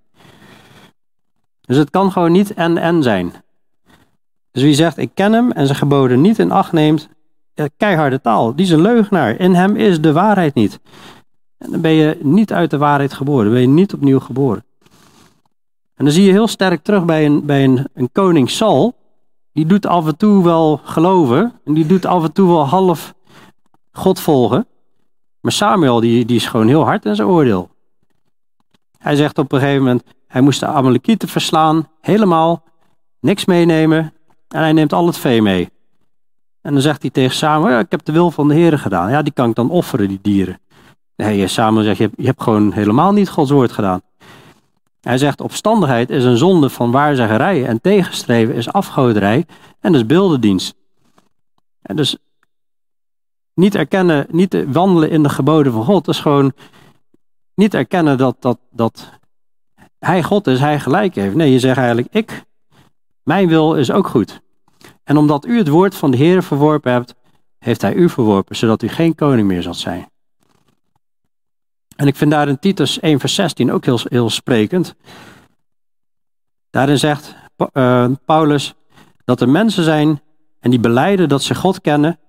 [1.62, 3.34] Dus het kan gewoon niet en-en zijn.
[4.52, 7.10] Dus wie zegt ik ken hem en zijn geboden niet in acht neemt,
[7.78, 8.56] keiharde taal.
[8.56, 9.40] Die is een leugenaar.
[9.40, 10.80] In hem is de waarheid niet.
[11.58, 13.44] En dan ben je niet uit de waarheid geboren.
[13.44, 14.66] Dan ben je niet opnieuw geboren.
[15.96, 18.94] En dan zie je heel sterk terug bij een, bij een, een koning Saul.
[19.52, 21.54] Die doet af en toe wel geloven.
[21.66, 23.14] En die doet af en toe wel half
[23.92, 24.68] God volgen.
[25.46, 27.70] Maar Samuel die, die is gewoon heel hard in zijn oordeel.
[28.98, 32.64] Hij zegt op een gegeven moment, hij moest de Amalekieten verslaan, helemaal,
[33.20, 34.14] niks meenemen.
[34.48, 35.70] En hij neemt al het vee mee.
[36.62, 39.10] En dan zegt hij tegen Samuel, ik heb de wil van de Heer gedaan.
[39.10, 40.60] Ja, die kan ik dan offeren, die dieren.
[41.16, 44.02] Nee, Samuel zegt, je hebt, gewoon helemaal niet Gods woord gedaan.
[45.02, 49.46] Hij zegt, opstandigheid is een zonde van waarzeggerij en tegenstreven is afgoderij
[49.80, 50.76] en dus beeldendienst.
[51.82, 52.18] En dus
[53.56, 56.54] niet erkennen, niet wandelen in de geboden van God, is gewoon
[57.56, 59.10] niet erkennen dat, dat, dat
[60.00, 61.36] hij God is, hij gelijk heeft.
[61.36, 62.44] Nee, je zegt eigenlijk, ik,
[63.24, 64.42] mijn wil is ook goed.
[65.04, 67.16] En omdat u het woord van de Heer verworpen hebt,
[67.60, 70.10] heeft hij u verworpen, zodat u geen koning meer zult zijn.
[71.96, 74.96] En ik vind daar in Titus 1 vers 16 ook heel, heel sprekend.
[76.70, 77.36] Daarin zegt
[77.74, 78.74] uh, Paulus
[79.26, 80.22] dat er mensen zijn
[80.60, 82.20] en die beleiden dat ze God kennen,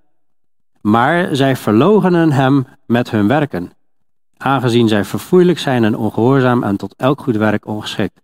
[0.87, 3.72] maar zij verlogenen hem met hun werken,
[4.37, 8.20] aangezien zij verfoeilijk zijn en ongehoorzaam en tot elk goed werk ongeschikt.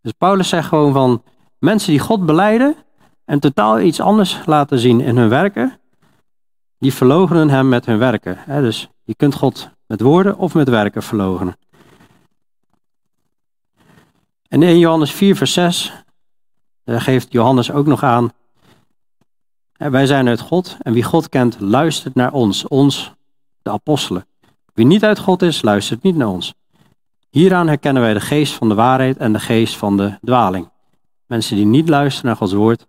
[0.00, 1.22] Dus Paulus zegt gewoon van
[1.58, 2.76] mensen die God beleiden,
[3.24, 5.78] en totaal iets anders laten zien in hun werken,
[6.78, 8.38] die verlogenen hem met hun werken.
[8.46, 11.56] Dus je kunt God met woorden of met werken verlogenen.
[14.48, 16.04] En in Johannes 4, vers 6
[16.84, 18.32] geeft Johannes ook nog aan.
[19.90, 23.12] Wij zijn uit God en wie God kent, luistert naar ons, ons,
[23.62, 24.26] de apostelen.
[24.74, 26.54] Wie niet uit God is, luistert niet naar ons.
[27.30, 30.68] Hieraan herkennen wij de geest van de waarheid en de geest van de dwaling.
[31.26, 32.86] Mensen die niet luisteren naar Gods woord,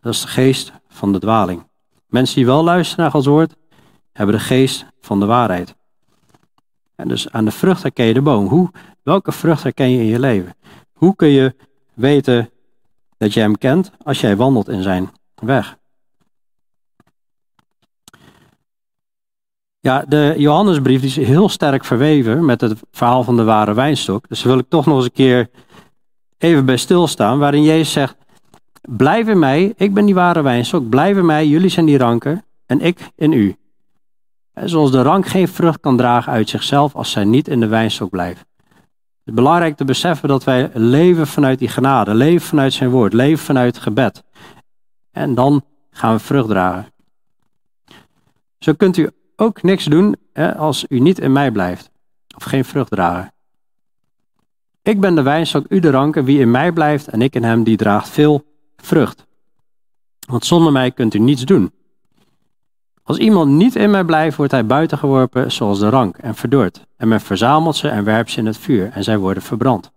[0.00, 1.66] dat is de geest van de dwaling.
[2.06, 3.54] Mensen die wel luisteren naar Gods woord,
[4.12, 5.74] hebben de geest van de waarheid.
[6.94, 8.46] En dus aan de vrucht herken je de boom.
[8.46, 8.70] Hoe,
[9.02, 10.54] welke vrucht herken je in je leven?
[10.92, 11.54] Hoe kun je
[11.94, 12.50] weten
[13.16, 15.78] dat je hem kent als jij wandelt in zijn weg?
[19.88, 24.28] Ja, de Johannesbrief is heel sterk verweven met het verhaal van de ware wijnstok.
[24.28, 25.50] Dus daar wil ik toch nog eens een keer
[26.38, 28.16] even bij stilstaan, waarin Jezus zegt,
[28.82, 32.44] Blijf in mij, ik ben die ware wijnstok, blijf in mij, jullie zijn die ranken
[32.66, 33.56] en ik in u.
[34.54, 38.10] Zoals de rank geen vrucht kan dragen uit zichzelf als zij niet in de wijnstok
[38.10, 38.44] blijft.
[38.66, 43.12] Het is belangrijk te beseffen dat wij leven vanuit die genade, leven vanuit zijn woord,
[43.12, 44.22] leven vanuit gebed.
[45.10, 46.86] En dan gaan we vrucht dragen.
[48.58, 51.90] Zo kunt u ook niks doen hè, als u niet in mij blijft
[52.36, 53.32] of geen vrucht dragen.
[54.82, 57.62] Ik ben de wijnstok, u de ranken, wie in mij blijft en ik in hem,
[57.64, 58.44] die draagt veel
[58.76, 59.26] vrucht.
[60.26, 61.72] Want zonder mij kunt u niets doen.
[63.02, 66.86] Als iemand niet in mij blijft, wordt hij buitengeworpen zoals de rank en verdord.
[66.96, 69.90] En men verzamelt ze en werpt ze in het vuur en zij worden verbrand.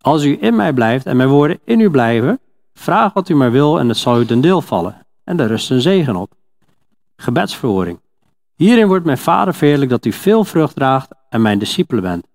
[0.00, 2.40] Als u in mij blijft en mijn woorden in u blijven,
[2.74, 5.06] vraag wat u maar wil en het zal u ten deel vallen.
[5.24, 6.32] En daar rust een zegen op.
[7.20, 8.00] Gebedsverhoring.
[8.54, 12.26] Hierin wordt mijn Vader verheerlijk dat u veel vrucht draagt en mijn discipelen bent.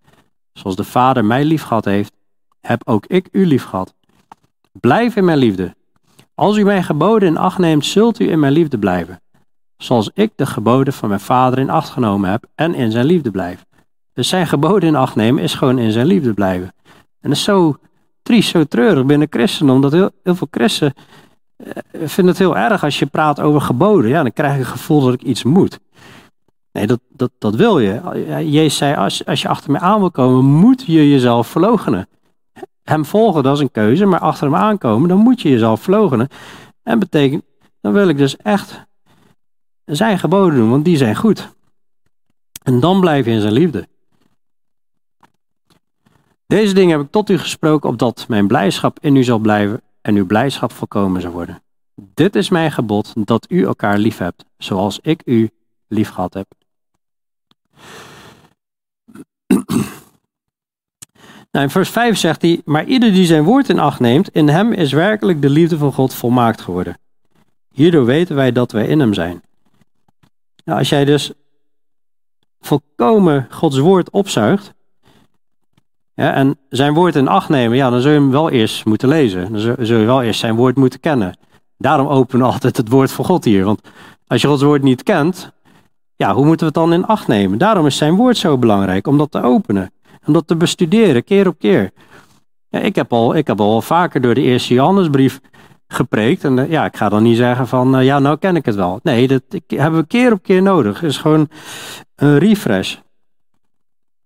[0.54, 2.14] Zoals de Vader mij liefgehad heeft,
[2.62, 3.94] heb ook ik u liefgehad.
[4.72, 5.76] Blijf in mijn liefde.
[6.36, 9.22] Als u mijn geboden in acht neemt, zult u in mijn liefde blijven.
[9.78, 13.32] Zoals ik de geboden van mijn Vader in acht genomen heb en in zijn liefde
[13.32, 13.66] blijf.
[14.14, 16.74] Dus zijn geboden in acht nemen is gewoon in zijn liefde blijven.
[16.94, 17.78] En dat is zo
[18.22, 20.94] triest, zo treurig binnen christenen, omdat heel, heel veel christenen
[21.58, 24.10] eh, vinden het heel erg als je praat over geboden.
[24.10, 25.80] Ja, dan krijg ik het gevoel dat ik iets moet.
[26.72, 28.02] Nee, dat, dat, dat wil je.
[28.52, 32.08] Jezus zei, als, als je achter mij aan wil komen, moet je jezelf verloochenen.
[32.84, 36.28] Hem volgen, dat is een keuze, maar achter hem aankomen, dan moet je jezelf verloochenen.
[36.84, 37.44] En betekent,
[37.82, 38.86] dan wil ik dus echt
[39.86, 41.50] zijn geboden doen, want die zijn goed.
[42.64, 43.88] En dan blijf je in zijn liefde.
[46.48, 50.16] Deze dingen heb ik tot u gesproken, opdat mijn blijdschap in u zal blijven en
[50.16, 51.62] uw blijdschap volkomen zal worden.
[51.96, 55.50] Dit is mijn gebod, dat u elkaar lief hebt, zoals ik u
[55.88, 56.48] lief gehad heb.
[61.52, 64.48] Nou, in vers 5 zegt hij, maar ieder die zijn woord in acht neemt, in
[64.48, 66.98] hem is werkelijk de liefde van God volmaakt geworden.
[67.72, 69.44] Hierdoor weten wij dat wij in hem zijn.
[70.64, 71.32] Nou, als jij dus
[72.60, 74.74] volkomen Gods woord opzuigt,
[76.16, 79.52] en zijn woord in acht nemen, ja, dan zul je hem wel eerst moeten lezen.
[79.52, 81.38] Dan zul je wel eerst zijn woord moeten kennen.
[81.78, 83.66] Daarom openen we altijd het woord van God hier.
[83.66, 83.82] Want
[84.28, 85.52] als je Gods woord niet kent,
[86.16, 87.58] ja, hoe moeten we het dan in acht nemen?
[87.58, 89.92] Daarom is zijn woord zo belangrijk, om dat te openen.
[90.26, 91.92] Om dat te bestuderen, keer op keer.
[92.70, 95.40] Ja, ik, heb al, ik heb al vaker door de eerste Johannesbrief
[95.88, 96.44] gepreekt.
[96.44, 98.76] En eh, ja, ik ga dan niet zeggen van, uh, ja, nou ken ik het
[98.76, 99.00] wel.
[99.04, 101.00] Nee, dat hebben we keer op keer nodig.
[101.00, 101.50] Het is gewoon
[102.16, 102.96] een refresh.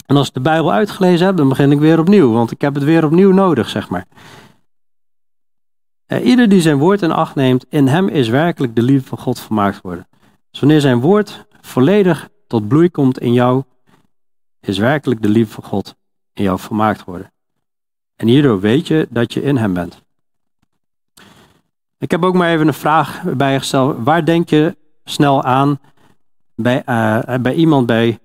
[0.10, 2.74] En als ik de Bijbel uitgelezen heb, dan begin ik weer opnieuw, want ik heb
[2.74, 4.06] het weer opnieuw nodig, zeg maar.
[6.08, 9.18] Uh, ieder die zijn woord in acht neemt, in hem is werkelijk de liefde van
[9.18, 10.08] God vermaakt worden.
[10.52, 13.64] Dus wanneer zijn woord volledig tot bloei komt in jou,
[14.60, 15.96] is werkelijk de liefde van God
[16.34, 17.32] in jou vermaakt worden.
[18.16, 20.04] En hierdoor weet je dat je in hem bent.
[21.98, 23.98] Ik heb ook maar even een vraag bijgesteld.
[24.04, 25.80] Waar denk je snel aan
[26.56, 28.20] bij, uh, bij iemand bij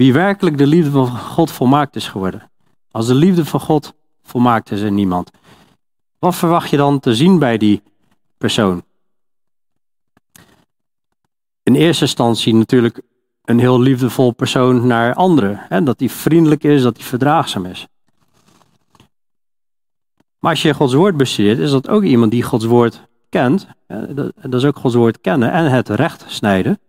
[0.00, 2.50] wie werkelijk de liefde van God volmaakt is geworden?
[2.90, 5.30] Als de liefde van God volmaakt is in niemand.
[6.18, 7.82] Wat verwacht je dan te zien bij die
[8.38, 8.82] persoon?
[11.62, 13.00] In eerste instantie natuurlijk
[13.44, 15.60] een heel liefdevol persoon naar anderen.
[15.68, 15.82] Hè?
[15.82, 17.86] Dat hij vriendelijk is, dat hij verdraagzaam is.
[20.38, 23.66] Maar als je Gods woord bestudeert, is dat ook iemand die Gods woord kent.
[24.42, 26.80] Dat is ook Gods woord kennen en het recht snijden.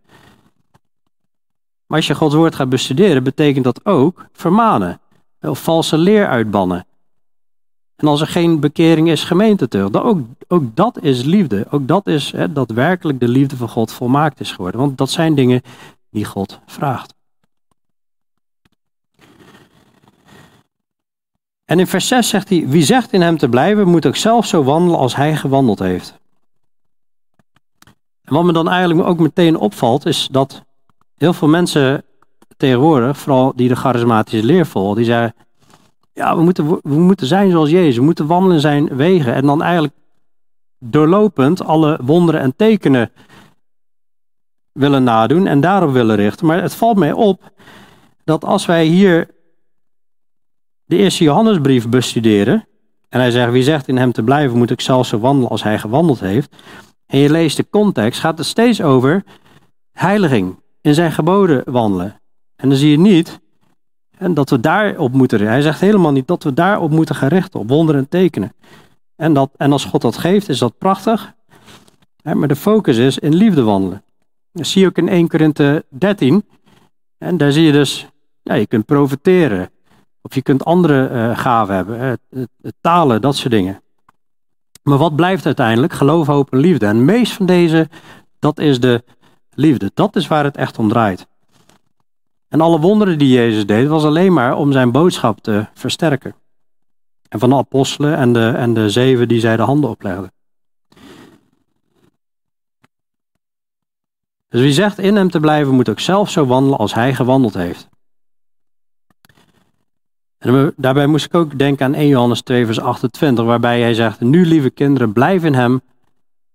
[1.91, 4.99] Maar als je Gods woord gaat bestuderen, betekent dat ook vermanen.
[5.41, 6.85] Of valse leer uitbannen.
[7.95, 9.89] En als er geen bekering is, gemeente terug.
[9.89, 11.65] Dan ook, ook dat is liefde.
[11.69, 14.79] Ook dat is hè, dat werkelijk de liefde van God volmaakt is geworden.
[14.79, 15.61] Want dat zijn dingen
[16.09, 17.13] die God vraagt.
[21.65, 24.45] En in vers 6 zegt hij: Wie zegt in hem te blijven, moet ook zelf
[24.45, 26.19] zo wandelen als hij gewandeld heeft.
[28.23, 30.63] En wat me dan eigenlijk ook meteen opvalt, is dat
[31.21, 32.03] heel veel mensen
[32.57, 35.35] tegenwoordig, vooral die de charismatische leer volgen, die zeggen:
[36.13, 39.33] Ja, we moeten, we moeten zijn zoals Jezus, we moeten wandelen zijn wegen.
[39.33, 39.93] En dan eigenlijk
[40.79, 43.11] doorlopend alle wonderen en tekenen
[44.71, 46.45] willen nadoen en daarop willen richten.
[46.45, 47.51] Maar het valt mij op
[48.23, 49.29] dat als wij hier
[50.85, 52.67] de eerste Johannesbrief bestuderen,
[53.09, 55.63] en hij zegt, wie zegt in hem te blijven, moet ik zelfs zo wandelen als
[55.63, 56.55] hij gewandeld heeft.
[57.05, 59.23] En je leest de context, gaat het steeds over
[59.91, 62.21] heiliging, in zijn geboden wandelen.
[62.55, 63.39] En dan zie je niet
[64.21, 67.59] en dat we daarop moeten Hij zegt helemaal niet dat we daarop moeten gaan richten,
[67.59, 68.53] op wonderen en tekenen.
[69.15, 71.33] En, dat, en als God dat geeft, is dat prachtig.
[72.23, 74.03] Maar de focus is in liefde wandelen.
[74.51, 76.45] Dat zie je ook in 1 Korinthe 13.
[77.17, 78.07] En daar zie je dus,
[78.41, 79.69] ja, je kunt profiteren.
[80.21, 83.81] Of je kunt andere uh, gaven hebben, het, talen, dat soort dingen.
[84.83, 85.93] Maar wat blijft uiteindelijk?
[85.93, 86.85] Geloof, hoop en liefde.
[86.85, 87.89] En meest van deze,
[88.39, 89.03] dat is de
[89.55, 89.91] liefde.
[89.93, 91.27] Dat is waar het echt om draait.
[92.47, 96.35] En alle wonderen die Jezus deed, was alleen maar om zijn boodschap te versterken.
[97.29, 100.31] En van de apostelen en de, en de zeven die zij de handen oplegden.
[104.49, 107.53] Dus wie zegt in hem te blijven, moet ook zelf zo wandelen als hij gewandeld
[107.53, 107.89] heeft.
[110.37, 114.19] En daarbij moest ik ook denken aan 1 Johannes 2, vers 28, waarbij hij zegt:
[114.19, 115.81] Nu, lieve kinderen, blijf in hem,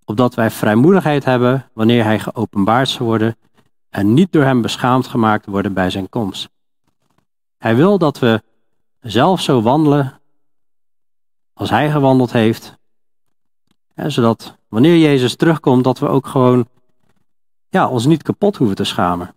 [0.07, 3.36] opdat wij vrijmoedigheid hebben wanneer hij geopenbaard zal worden
[3.88, 6.48] en niet door hem beschaamd gemaakt worden bij zijn komst.
[7.59, 8.42] Hij wil dat we
[9.00, 10.20] zelf zo wandelen
[11.52, 12.78] als hij gewandeld heeft,
[13.94, 16.68] zodat wanneer Jezus terugkomt, dat we ook gewoon
[17.68, 19.34] ja, ons niet kapot hoeven te schamen.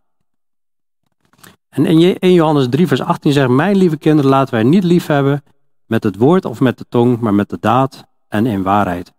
[1.70, 5.06] En in 1 Johannes 3, vers 18 zegt: Mijn lieve kinderen, laten wij niet lief
[5.06, 5.44] hebben
[5.86, 9.14] met het woord of met de tong, maar met de daad en in waarheid.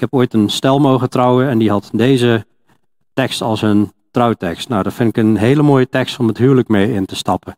[0.00, 2.46] Ik heb ooit een stel mogen trouwen en die had deze
[3.12, 4.68] tekst als een trouwtekst.
[4.68, 7.56] Nou, dat vind ik een hele mooie tekst om het huwelijk mee in te stappen.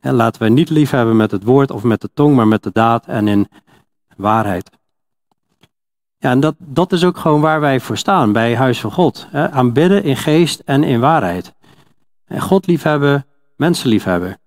[0.00, 2.62] En laten wij niet lief hebben met het woord of met de tong, maar met
[2.62, 3.48] de daad en in
[4.16, 4.70] waarheid.
[6.18, 9.26] Ja, en dat, dat is ook gewoon waar wij voor staan bij Huis van God.
[9.30, 9.50] Hè?
[9.50, 11.54] Aanbidden in geest en in waarheid.
[12.24, 13.26] En God liefhebben,
[13.56, 14.40] mensen liefhebben.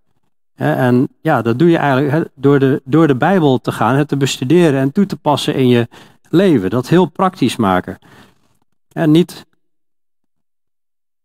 [0.55, 4.17] En ja, dat doe je eigenlijk door de, door de Bijbel te gaan, het te
[4.17, 5.87] bestuderen en toe te passen in je
[6.31, 6.69] leven.
[6.69, 7.97] Dat heel praktisch maken.
[8.91, 9.45] En niet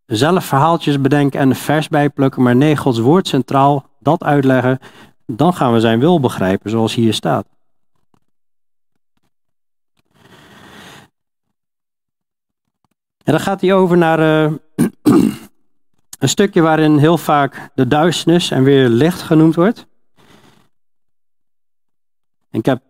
[0.06, 4.78] zelf verhaaltjes bedenken en vers bijplukken, maar nee, Gods woord centraal, dat uitleggen.
[5.26, 7.46] Dan gaan we zijn wil begrijpen, zoals hier staat.
[13.26, 14.52] En dan gaat hij over naar uh,
[16.18, 19.86] een stukje waarin heel vaak de duisternis en weer licht genoemd wordt.
[22.50, 22.82] Ik heb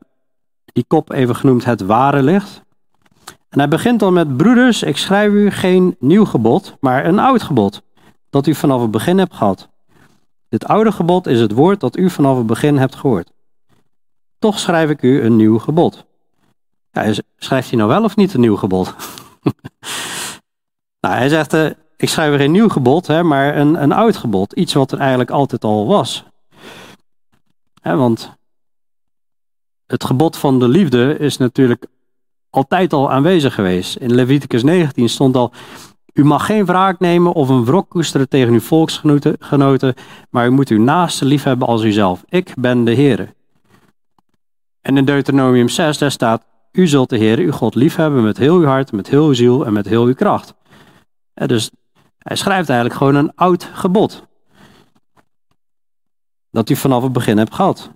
[0.76, 2.62] die kop even genoemd het ware licht.
[3.48, 7.42] En hij begint dan met: Broeders, ik schrijf u geen nieuw gebod, maar een oud
[7.42, 7.82] gebod,
[8.30, 9.68] dat u vanaf het begin hebt gehad.
[10.48, 13.32] Dit oude gebod is het woord dat u vanaf het begin hebt gehoord.
[14.38, 16.04] Toch schrijf ik u een nieuw gebod.
[17.36, 18.94] Schrijft hij nou wel of niet een nieuw gebod?
[21.00, 24.16] nou, hij zegt: uh, Ik schrijf er geen nieuw gebod, hè, maar een, een oud
[24.16, 24.52] gebod.
[24.52, 26.24] Iets wat er eigenlijk altijd al was.
[27.82, 28.36] Want
[29.86, 31.86] het gebod van de liefde is natuurlijk
[32.50, 33.96] altijd al aanwezig geweest.
[33.96, 35.52] In Leviticus 19 stond al:
[36.12, 39.94] U mag geen wraak nemen of een wrok koesteren tegen uw volksgenoten,
[40.30, 42.24] maar u moet uw naaste liefhebben als uzelf.
[42.28, 43.34] Ik ben de Heer.
[44.80, 48.56] En in Deuteronomium 6 daar staat: U zult de Heer uw God liefhebben met heel
[48.56, 50.54] uw hart, met heel uw ziel en met heel uw kracht.
[51.34, 51.70] dus
[52.18, 54.26] hij schrijft eigenlijk gewoon een oud gebod.
[56.50, 57.90] Dat u vanaf het begin hebt gehad.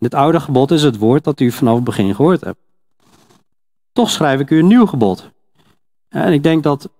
[0.00, 2.58] Dit oude gebod is het woord dat u vanaf het begin gehoord hebt.
[3.92, 5.30] Toch schrijf ik u een nieuw gebod.
[6.08, 6.90] En ik denk dat.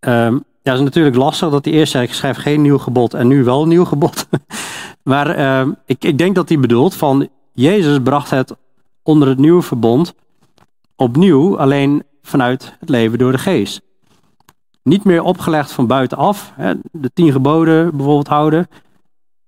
[0.00, 3.14] Um, ja, het is natuurlijk lastig dat hij eerst zei: ik schrijf geen nieuw gebod
[3.14, 4.28] en nu wel een nieuw gebod.
[5.02, 7.28] maar uh, ik, ik denk dat hij bedoelt van.
[7.52, 8.54] Jezus bracht het
[9.02, 10.14] onder het nieuwe verbond
[10.96, 13.80] opnieuw, alleen vanuit het leven door de geest.
[14.82, 16.52] Niet meer opgelegd van buitenaf.
[16.54, 18.68] Hè, de tien geboden bijvoorbeeld houden.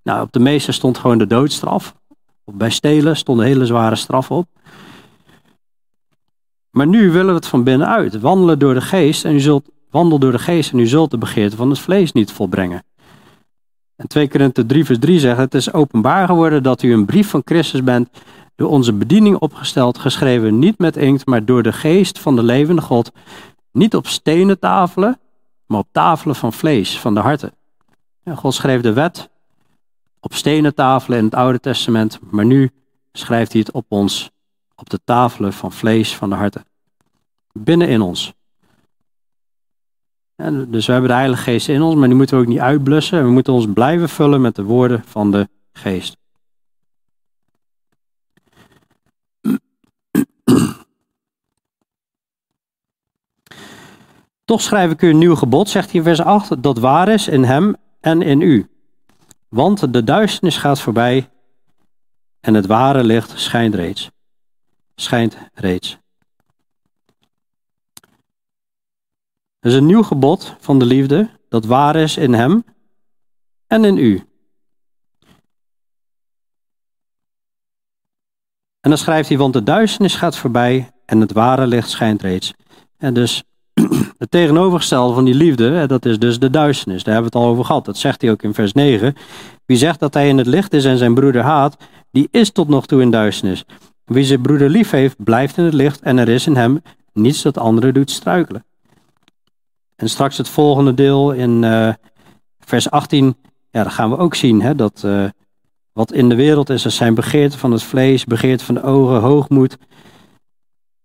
[0.08, 1.94] Nou, op de meeste stond gewoon de doodstraf.
[2.44, 4.46] Bij stelen stond een hele zware straf op.
[6.70, 8.20] Maar nu willen we het van binnenuit.
[8.20, 11.18] Wandelen door de geest en u zult, wandel door de geest en u zult de
[11.18, 12.84] begeerte van het vlees niet volbrengen.
[13.96, 17.28] En 2 Korinther 3 vers 3 zegt, het is openbaar geworden dat u een brief
[17.30, 18.08] van Christus bent,
[18.56, 22.82] door onze bediening opgesteld, geschreven niet met inkt, maar door de geest van de levende
[22.82, 23.10] God,
[23.72, 25.18] niet op stenen tafelen,
[25.66, 27.52] maar op tafelen van vlees, van de harten.
[28.34, 29.28] God schreef de wet
[30.20, 32.70] op stenen tafelen in het Oude Testament, maar nu
[33.12, 34.30] schrijft hij het op ons
[34.74, 36.64] op de tafelen van vlees van de harten.
[37.52, 38.32] Binnen in ons.
[40.36, 42.58] En dus we hebben de Heilige Geest in ons, maar die moeten we ook niet
[42.58, 43.24] uitblussen.
[43.24, 46.16] We moeten ons blijven vullen met de woorden van de Geest.
[54.44, 57.28] Toch schrijf ik u een nieuw gebod, zegt hij in vers 8, dat waar is
[57.28, 58.68] in hem en in u.
[59.48, 61.30] Want de duisternis gaat voorbij
[62.40, 64.10] en het ware licht schijnt reeds
[65.00, 65.98] schijnt reeds.
[69.58, 72.64] Het is een nieuw gebod van de liefde dat waar is in hem
[73.66, 74.22] en in u.
[78.80, 82.54] En dan schrijft hij, want de duisternis gaat voorbij en het ware licht schijnt reeds.
[82.96, 83.42] En dus
[84.18, 87.04] het tegenovergestelde van die liefde, dat is dus de duisternis.
[87.04, 87.84] Daar hebben we het al over gehad.
[87.84, 89.14] Dat zegt hij ook in vers 9.
[89.66, 91.76] Wie zegt dat hij in het licht is en zijn broeder haat,
[92.10, 93.64] die is tot nog toe in duisternis.
[94.04, 97.42] Wie zijn broeder lief heeft, blijft in het licht en er is in hem niets
[97.42, 98.64] dat anderen doet struikelen.
[99.96, 101.92] En straks het volgende deel in uh,
[102.60, 103.36] vers 18,
[103.70, 105.24] ja, dan gaan we ook zien hè, dat uh,
[105.92, 109.20] wat in de wereld is, dat zijn begeerten van het vlees, begeerten van de ogen,
[109.20, 109.78] hoogmoed.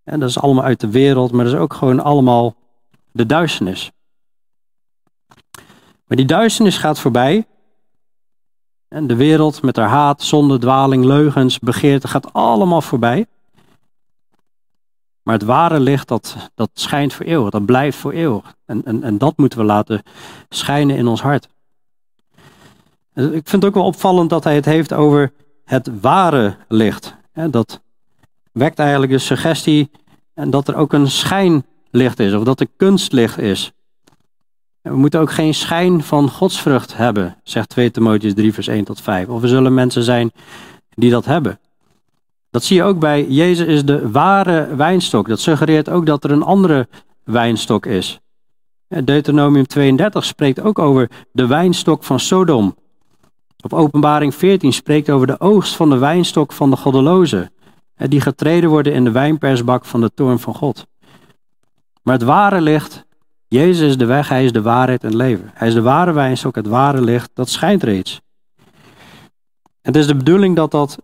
[0.04, 2.56] En dat is allemaal uit de wereld, maar dat is ook gewoon allemaal
[3.14, 3.92] de duisternis.
[6.06, 7.46] Maar die duisternis gaat voorbij
[8.88, 13.26] En de wereld met haar haat, zonde, dwaling, leugens, begeerte gaat allemaal voorbij.
[15.24, 18.56] Maar het ware licht, dat, dat schijnt voor eeuwig, dat blijft voor eeuwig.
[18.66, 20.02] En, en, en dat moeten we laten
[20.50, 21.48] schijnen in ons hart.
[23.14, 25.34] Ik vind het ook wel opvallend dat hij het heeft over
[25.66, 27.16] het ware licht.
[27.50, 27.82] Dat
[28.52, 29.92] wekt eigenlijk de suggestie
[30.34, 31.08] dat er ook een
[31.94, 33.72] schijnlicht is, of dat er kunstlicht is.
[34.82, 39.02] We moeten ook geen schijn van godsvrucht hebben, zegt 2 Timotheus 3, vers 1 tot
[39.02, 39.28] 5.
[39.28, 40.32] Of er zullen mensen zijn
[40.96, 41.60] die dat hebben.
[42.52, 45.28] Dat zie je ook bij Jezus is de ware wijnstok.
[45.28, 46.88] Dat suggereert ook dat er een andere
[47.24, 48.20] wijnstok is.
[48.88, 52.76] Deuteronomium 32 spreekt ook over de wijnstok van Sodom.
[53.64, 57.52] Op openbaring 14 spreekt over de oogst van de wijnstok van de goddelozen.
[57.96, 60.86] Die getreden worden in de wijnpersbak van de toorn van God.
[62.04, 63.06] Maar het ware licht,
[63.48, 65.52] Jezus is de weg, hij is de waarheid en het leven.
[65.54, 68.22] Hij is de ware wijnstok, het ware licht, dat schijnt reeds.
[69.82, 70.98] Het is de bedoeling dat dat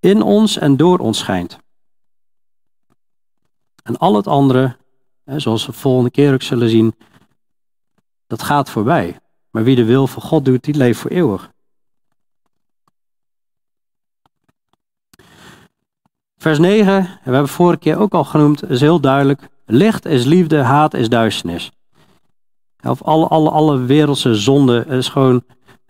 [0.00, 1.58] in ons en door ons schijnt.
[3.82, 4.76] En al het andere,
[5.24, 6.94] zoals we volgende keer ook zullen zien,
[8.26, 9.20] dat gaat voorbij.
[9.50, 11.50] Maar wie de wil van God doet, die leeft voor eeuwig.
[16.36, 19.48] Vers 9, we hebben vorige keer ook al genoemd, is heel duidelijk.
[19.66, 21.70] Licht is liefde, haat is duisternis.
[22.82, 25.44] Of alle, alle, alle wereldse zonde is gewoon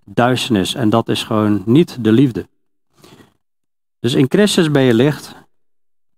[0.05, 0.75] duisternis.
[0.75, 2.49] En dat is gewoon niet de liefde.
[4.01, 5.35] Dus in Christus ben je licht,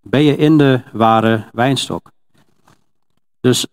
[0.00, 2.10] ben je in de ware wijnstok.
[3.40, 3.66] Dus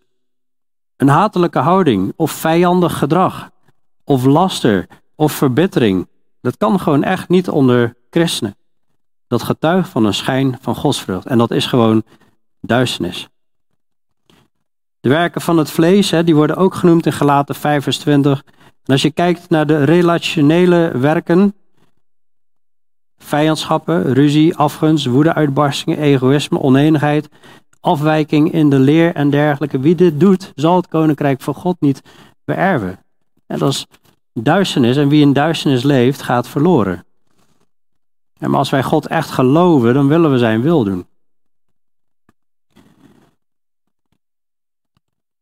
[0.96, 3.50] een hatelijke houding of vijandig gedrag
[4.04, 6.08] of laster of verbittering,
[6.40, 8.56] dat kan gewoon echt niet onder christenen.
[9.26, 12.02] Dat getuigt van een schijn van godsvrucht en dat is gewoon
[12.60, 13.28] duisternis.
[15.00, 18.42] De werken van het vlees, hè, die worden ook genoemd in Galaten 5 vers 20.
[18.84, 21.54] En als je kijkt naar de relationele werken,
[23.18, 27.28] vijandschappen, ruzie, afgunst, woedeuitbarstingen, egoïsme, oneenigheid,
[27.80, 29.80] afwijking in de leer en dergelijke.
[29.80, 32.02] Wie dit doet, zal het koninkrijk van God niet
[32.44, 32.98] beërven.
[33.46, 33.86] En dat is
[34.32, 37.04] duisternis en wie in duisternis leeft, gaat verloren.
[38.38, 41.06] En maar als wij God echt geloven, dan willen we zijn wil doen.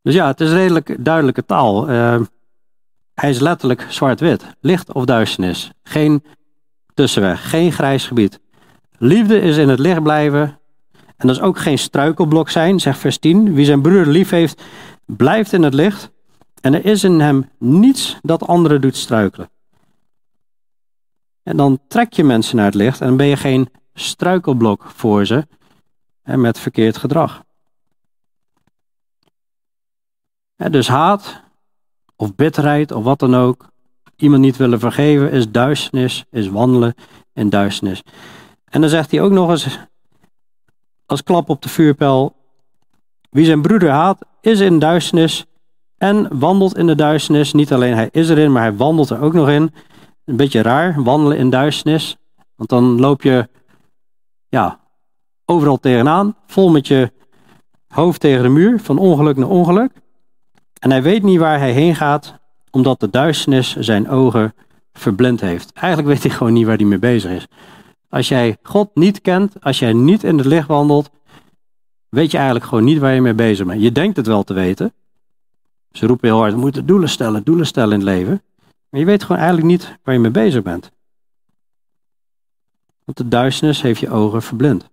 [0.05, 1.91] Dus ja, het is redelijk duidelijke taal.
[1.91, 2.21] Uh,
[3.15, 4.47] hij is letterlijk zwart-wit.
[4.61, 5.71] Licht of duisternis.
[5.83, 6.25] Geen
[6.95, 8.41] tussenweg, geen grijs gebied.
[8.99, 10.59] Liefde is in het licht blijven.
[10.93, 13.55] En dat is ook geen struikelblok zijn, zegt vers 10.
[13.55, 14.63] Wie zijn broer lief heeft,
[15.07, 16.11] blijft in het licht.
[16.61, 19.51] En er is in hem niets dat anderen doet struikelen.
[21.43, 25.27] En dan trek je mensen naar het licht en dan ben je geen struikelblok voor
[25.27, 25.47] ze
[26.23, 27.45] en met verkeerd gedrag.
[30.57, 31.43] Dus haat
[32.17, 33.69] of bitterheid of wat dan ook,
[34.17, 36.95] iemand niet willen vergeven, is duisternis, is wandelen
[37.33, 38.03] in duisternis.
[38.65, 39.79] En dan zegt hij ook nog eens,
[41.07, 42.37] als klap op de vuurpijl,
[43.31, 45.45] wie zijn broeder haat, is in duisternis
[45.97, 47.53] en wandelt in de duisternis.
[47.53, 49.73] Niet alleen hij is erin, maar hij wandelt er ook nog in.
[50.25, 52.17] Een beetje raar, wandelen in duisternis.
[52.57, 53.49] Want dan loop je
[54.49, 54.81] ja,
[55.45, 57.13] overal tegenaan, vol met je
[57.89, 59.93] hoofd tegen de muur, van ongeluk naar ongeluk.
[60.85, 62.35] En hij weet niet waar hij heen gaat,
[62.71, 64.55] omdat de duisternis zijn ogen
[64.93, 65.73] verblind heeft.
[65.73, 67.47] Eigenlijk weet hij gewoon niet waar hij mee bezig is.
[68.09, 71.11] Als jij God niet kent, als jij niet in het licht wandelt,
[72.09, 73.83] weet je eigenlijk gewoon niet waar je mee bezig bent.
[73.83, 74.93] Je denkt het wel te weten.
[75.93, 78.43] Ze roepen heel hard, we moeten doelen stellen, doelen stellen in het leven.
[78.89, 80.91] Maar je weet gewoon eigenlijk niet waar je mee bezig bent.
[83.05, 84.91] Want de duisternis heeft je ogen verblind.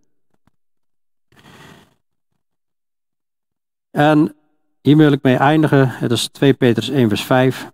[3.89, 4.35] En
[4.81, 5.89] hier wil ik mee eindigen.
[5.89, 7.71] Het is 2 Petrus 1 vers 5.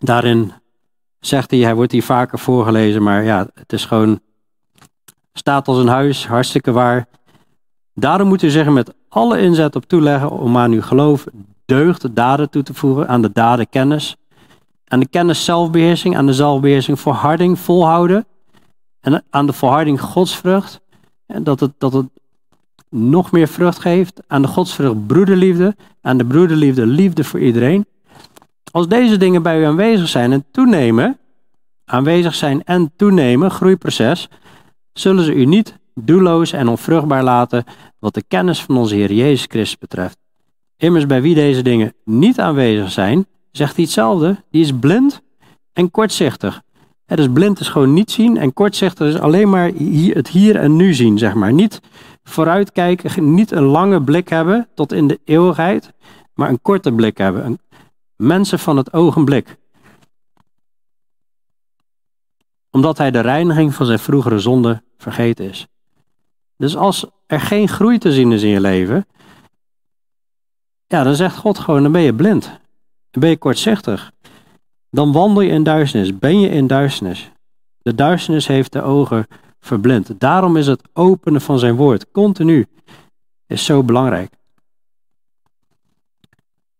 [0.00, 0.52] Daarin
[1.20, 4.20] zegt hij, hij wordt hier vaker voorgelezen, maar ja, het is gewoon,
[5.32, 7.08] staat als een huis, hartstikke waar.
[7.94, 11.24] Daarom moet u zeggen met alle inzet op toeleggen om aan uw geloof
[11.64, 14.16] deugd, daden toe te voegen, aan de daden kennis,
[14.88, 18.26] aan de kennis zelfbeheersing, aan de zelfbeheersing volharding, volhouden,
[19.00, 20.80] en aan de volharding godsvrucht,
[21.26, 22.06] en dat het, dat het
[22.96, 27.86] nog meer vrucht geeft, aan de godsvrucht broederliefde, aan de broederliefde liefde voor iedereen.
[28.70, 31.18] Als deze dingen bij u aanwezig zijn en toenemen,
[31.84, 34.28] aanwezig zijn en toenemen, groeiproces,
[34.92, 37.64] zullen ze u niet doelloos en onvruchtbaar laten
[37.98, 40.18] wat de kennis van onze Heer Jezus Christus betreft.
[40.76, 45.20] Immers bij wie deze dingen niet aanwezig zijn, zegt hij hetzelfde, die is blind
[45.72, 46.62] en kortzichtig.
[47.06, 49.70] Het is blind is gewoon niet zien en kortzichtig is alleen maar
[50.08, 51.52] het hier en nu zien, zeg maar.
[51.52, 51.80] Niet
[52.28, 55.92] vooruitkijken, niet een lange blik hebben tot in de eeuwigheid,
[56.34, 57.58] maar een korte blik hebben.
[58.16, 59.56] Mensen van het ogenblik.
[62.76, 65.66] omdat hij de reiniging van zijn vroegere zonde vergeten is.
[66.56, 69.06] Dus als er geen groei te zien is in je leven,
[70.86, 72.44] ja, dan zegt God gewoon, dan ben je blind.
[73.10, 74.12] Dan ben je kortzichtig.
[74.90, 76.18] Dan wandel je in duisternis.
[76.18, 77.30] Ben je in duisternis.
[77.78, 79.26] De duisternis heeft de ogen
[80.18, 82.66] Daarom is het openen van zijn woord, continu,
[83.46, 84.32] is zo belangrijk.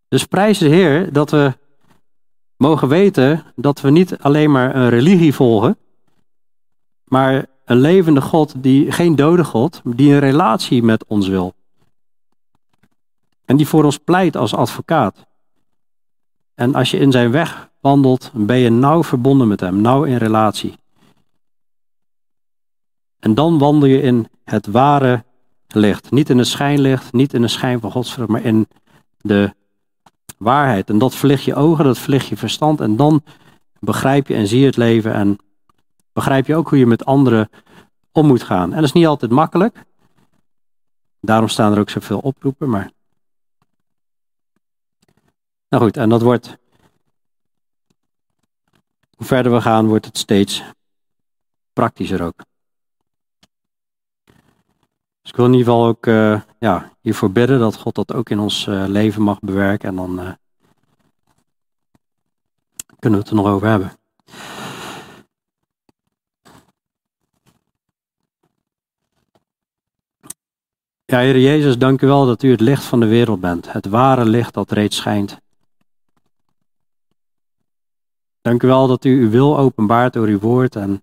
[0.09, 1.53] Dus prijs de Heer dat we
[2.57, 5.79] mogen weten dat we niet alleen maar een religie volgen,
[7.05, 11.55] maar een levende God, die, geen dode God, die een relatie met ons wil.
[13.45, 15.27] En die voor ons pleit als advocaat.
[16.55, 20.17] En als je in zijn weg wandelt, ben je nauw verbonden met hem, nauw in
[20.17, 20.75] relatie.
[23.27, 25.25] En dan wandel je in het ware
[25.69, 26.11] licht.
[26.11, 28.69] Niet in het schijnlicht, niet in de schijn van Godsvrucht, maar in
[29.21, 29.55] de
[30.39, 30.91] waarheid.
[30.91, 32.81] En dat verlicht je ogen, dat verlicht je verstand.
[32.81, 33.23] En dan
[33.81, 35.39] begrijp je en zie je het leven en
[36.13, 37.49] begrijp je ook hoe je met anderen
[38.13, 38.71] om moet gaan.
[38.71, 39.85] En dat is niet altijd makkelijk.
[41.21, 42.91] Daarom staan er ook zoveel oproepen, maar...
[45.69, 46.57] Nou goed, en dat wordt...
[49.17, 50.63] Hoe verder we gaan, wordt het steeds
[51.73, 52.45] praktischer ook.
[55.27, 58.31] Dus ik wil in ieder geval ook uh, ja, hiervoor bidden dat God dat ook
[58.31, 59.89] in ons uh, leven mag bewerken.
[59.89, 60.31] En dan uh,
[62.99, 63.93] kunnen we het er nog over hebben.
[71.05, 73.73] Ja, Heer Jezus, dank u wel dat u het licht van de wereld bent.
[73.73, 75.39] Het ware licht dat reeds schijnt.
[78.41, 81.03] Dank u wel dat u uw wil openbaart door uw woord en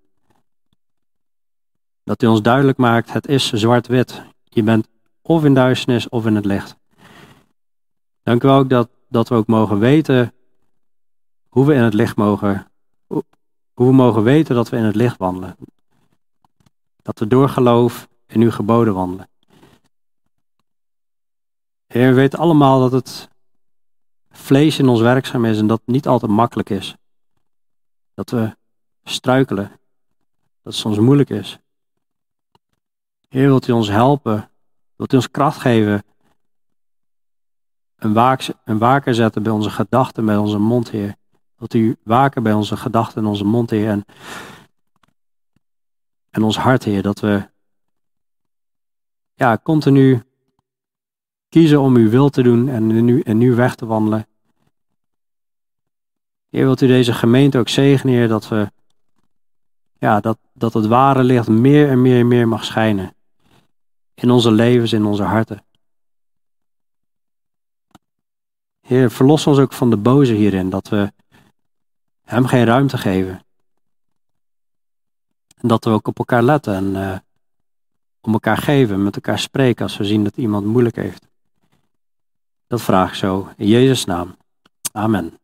[2.04, 4.24] dat u ons duidelijk maakt, het is zwart-wit.
[4.44, 4.88] Je bent
[5.22, 6.76] of in duisternis of in het licht.
[8.24, 10.34] Dank u ook dat, dat we ook mogen weten
[11.50, 12.72] hoe we in het licht mogen,
[13.74, 15.56] hoe we mogen weten dat we in het licht wandelen.
[17.02, 19.30] Dat we door geloof in uw geboden wandelen.
[21.88, 23.30] Heer, we weten allemaal dat het
[24.32, 26.96] vlees in ons werkzaam is en dat het niet altijd makkelijk is.
[28.14, 28.56] Dat we
[29.04, 29.70] struikelen.
[30.62, 31.60] Dat het soms moeilijk is.
[33.34, 34.50] Heer, wilt u ons helpen?
[34.96, 36.04] Wilt u ons kracht geven?
[37.96, 41.16] Een, waak, waker zetten bij onze gedachten, bij onze mond, Heer.
[41.58, 43.90] Wilt u waken bij onze gedachten en onze mond, Heer.
[43.90, 44.06] En,
[46.30, 47.02] en ons hart, Heer.
[47.02, 47.50] Dat we
[49.34, 50.22] ja, continu
[51.50, 54.28] kiezen om uw wil te doen en nu, en nu weg te wandelen.
[56.50, 58.72] Heer, wilt u deze gemeente ook zegenen, Heer, dat we
[59.98, 63.16] ja, dat, dat het ware licht meer en meer en meer mag schijnen
[64.14, 65.66] in onze levens, in onze harten.
[68.82, 71.12] Heer, verlos ons ook van de boze hierin, dat we
[72.24, 73.46] hem geen ruimte geven.
[75.58, 77.18] En dat we ook op elkaar letten en uh,
[78.22, 81.28] om elkaar geven, met elkaar spreken als we zien dat iemand moeilijk heeft.
[82.68, 84.36] Dat vraag ik zo in Jezus' naam.
[84.92, 85.43] Amen.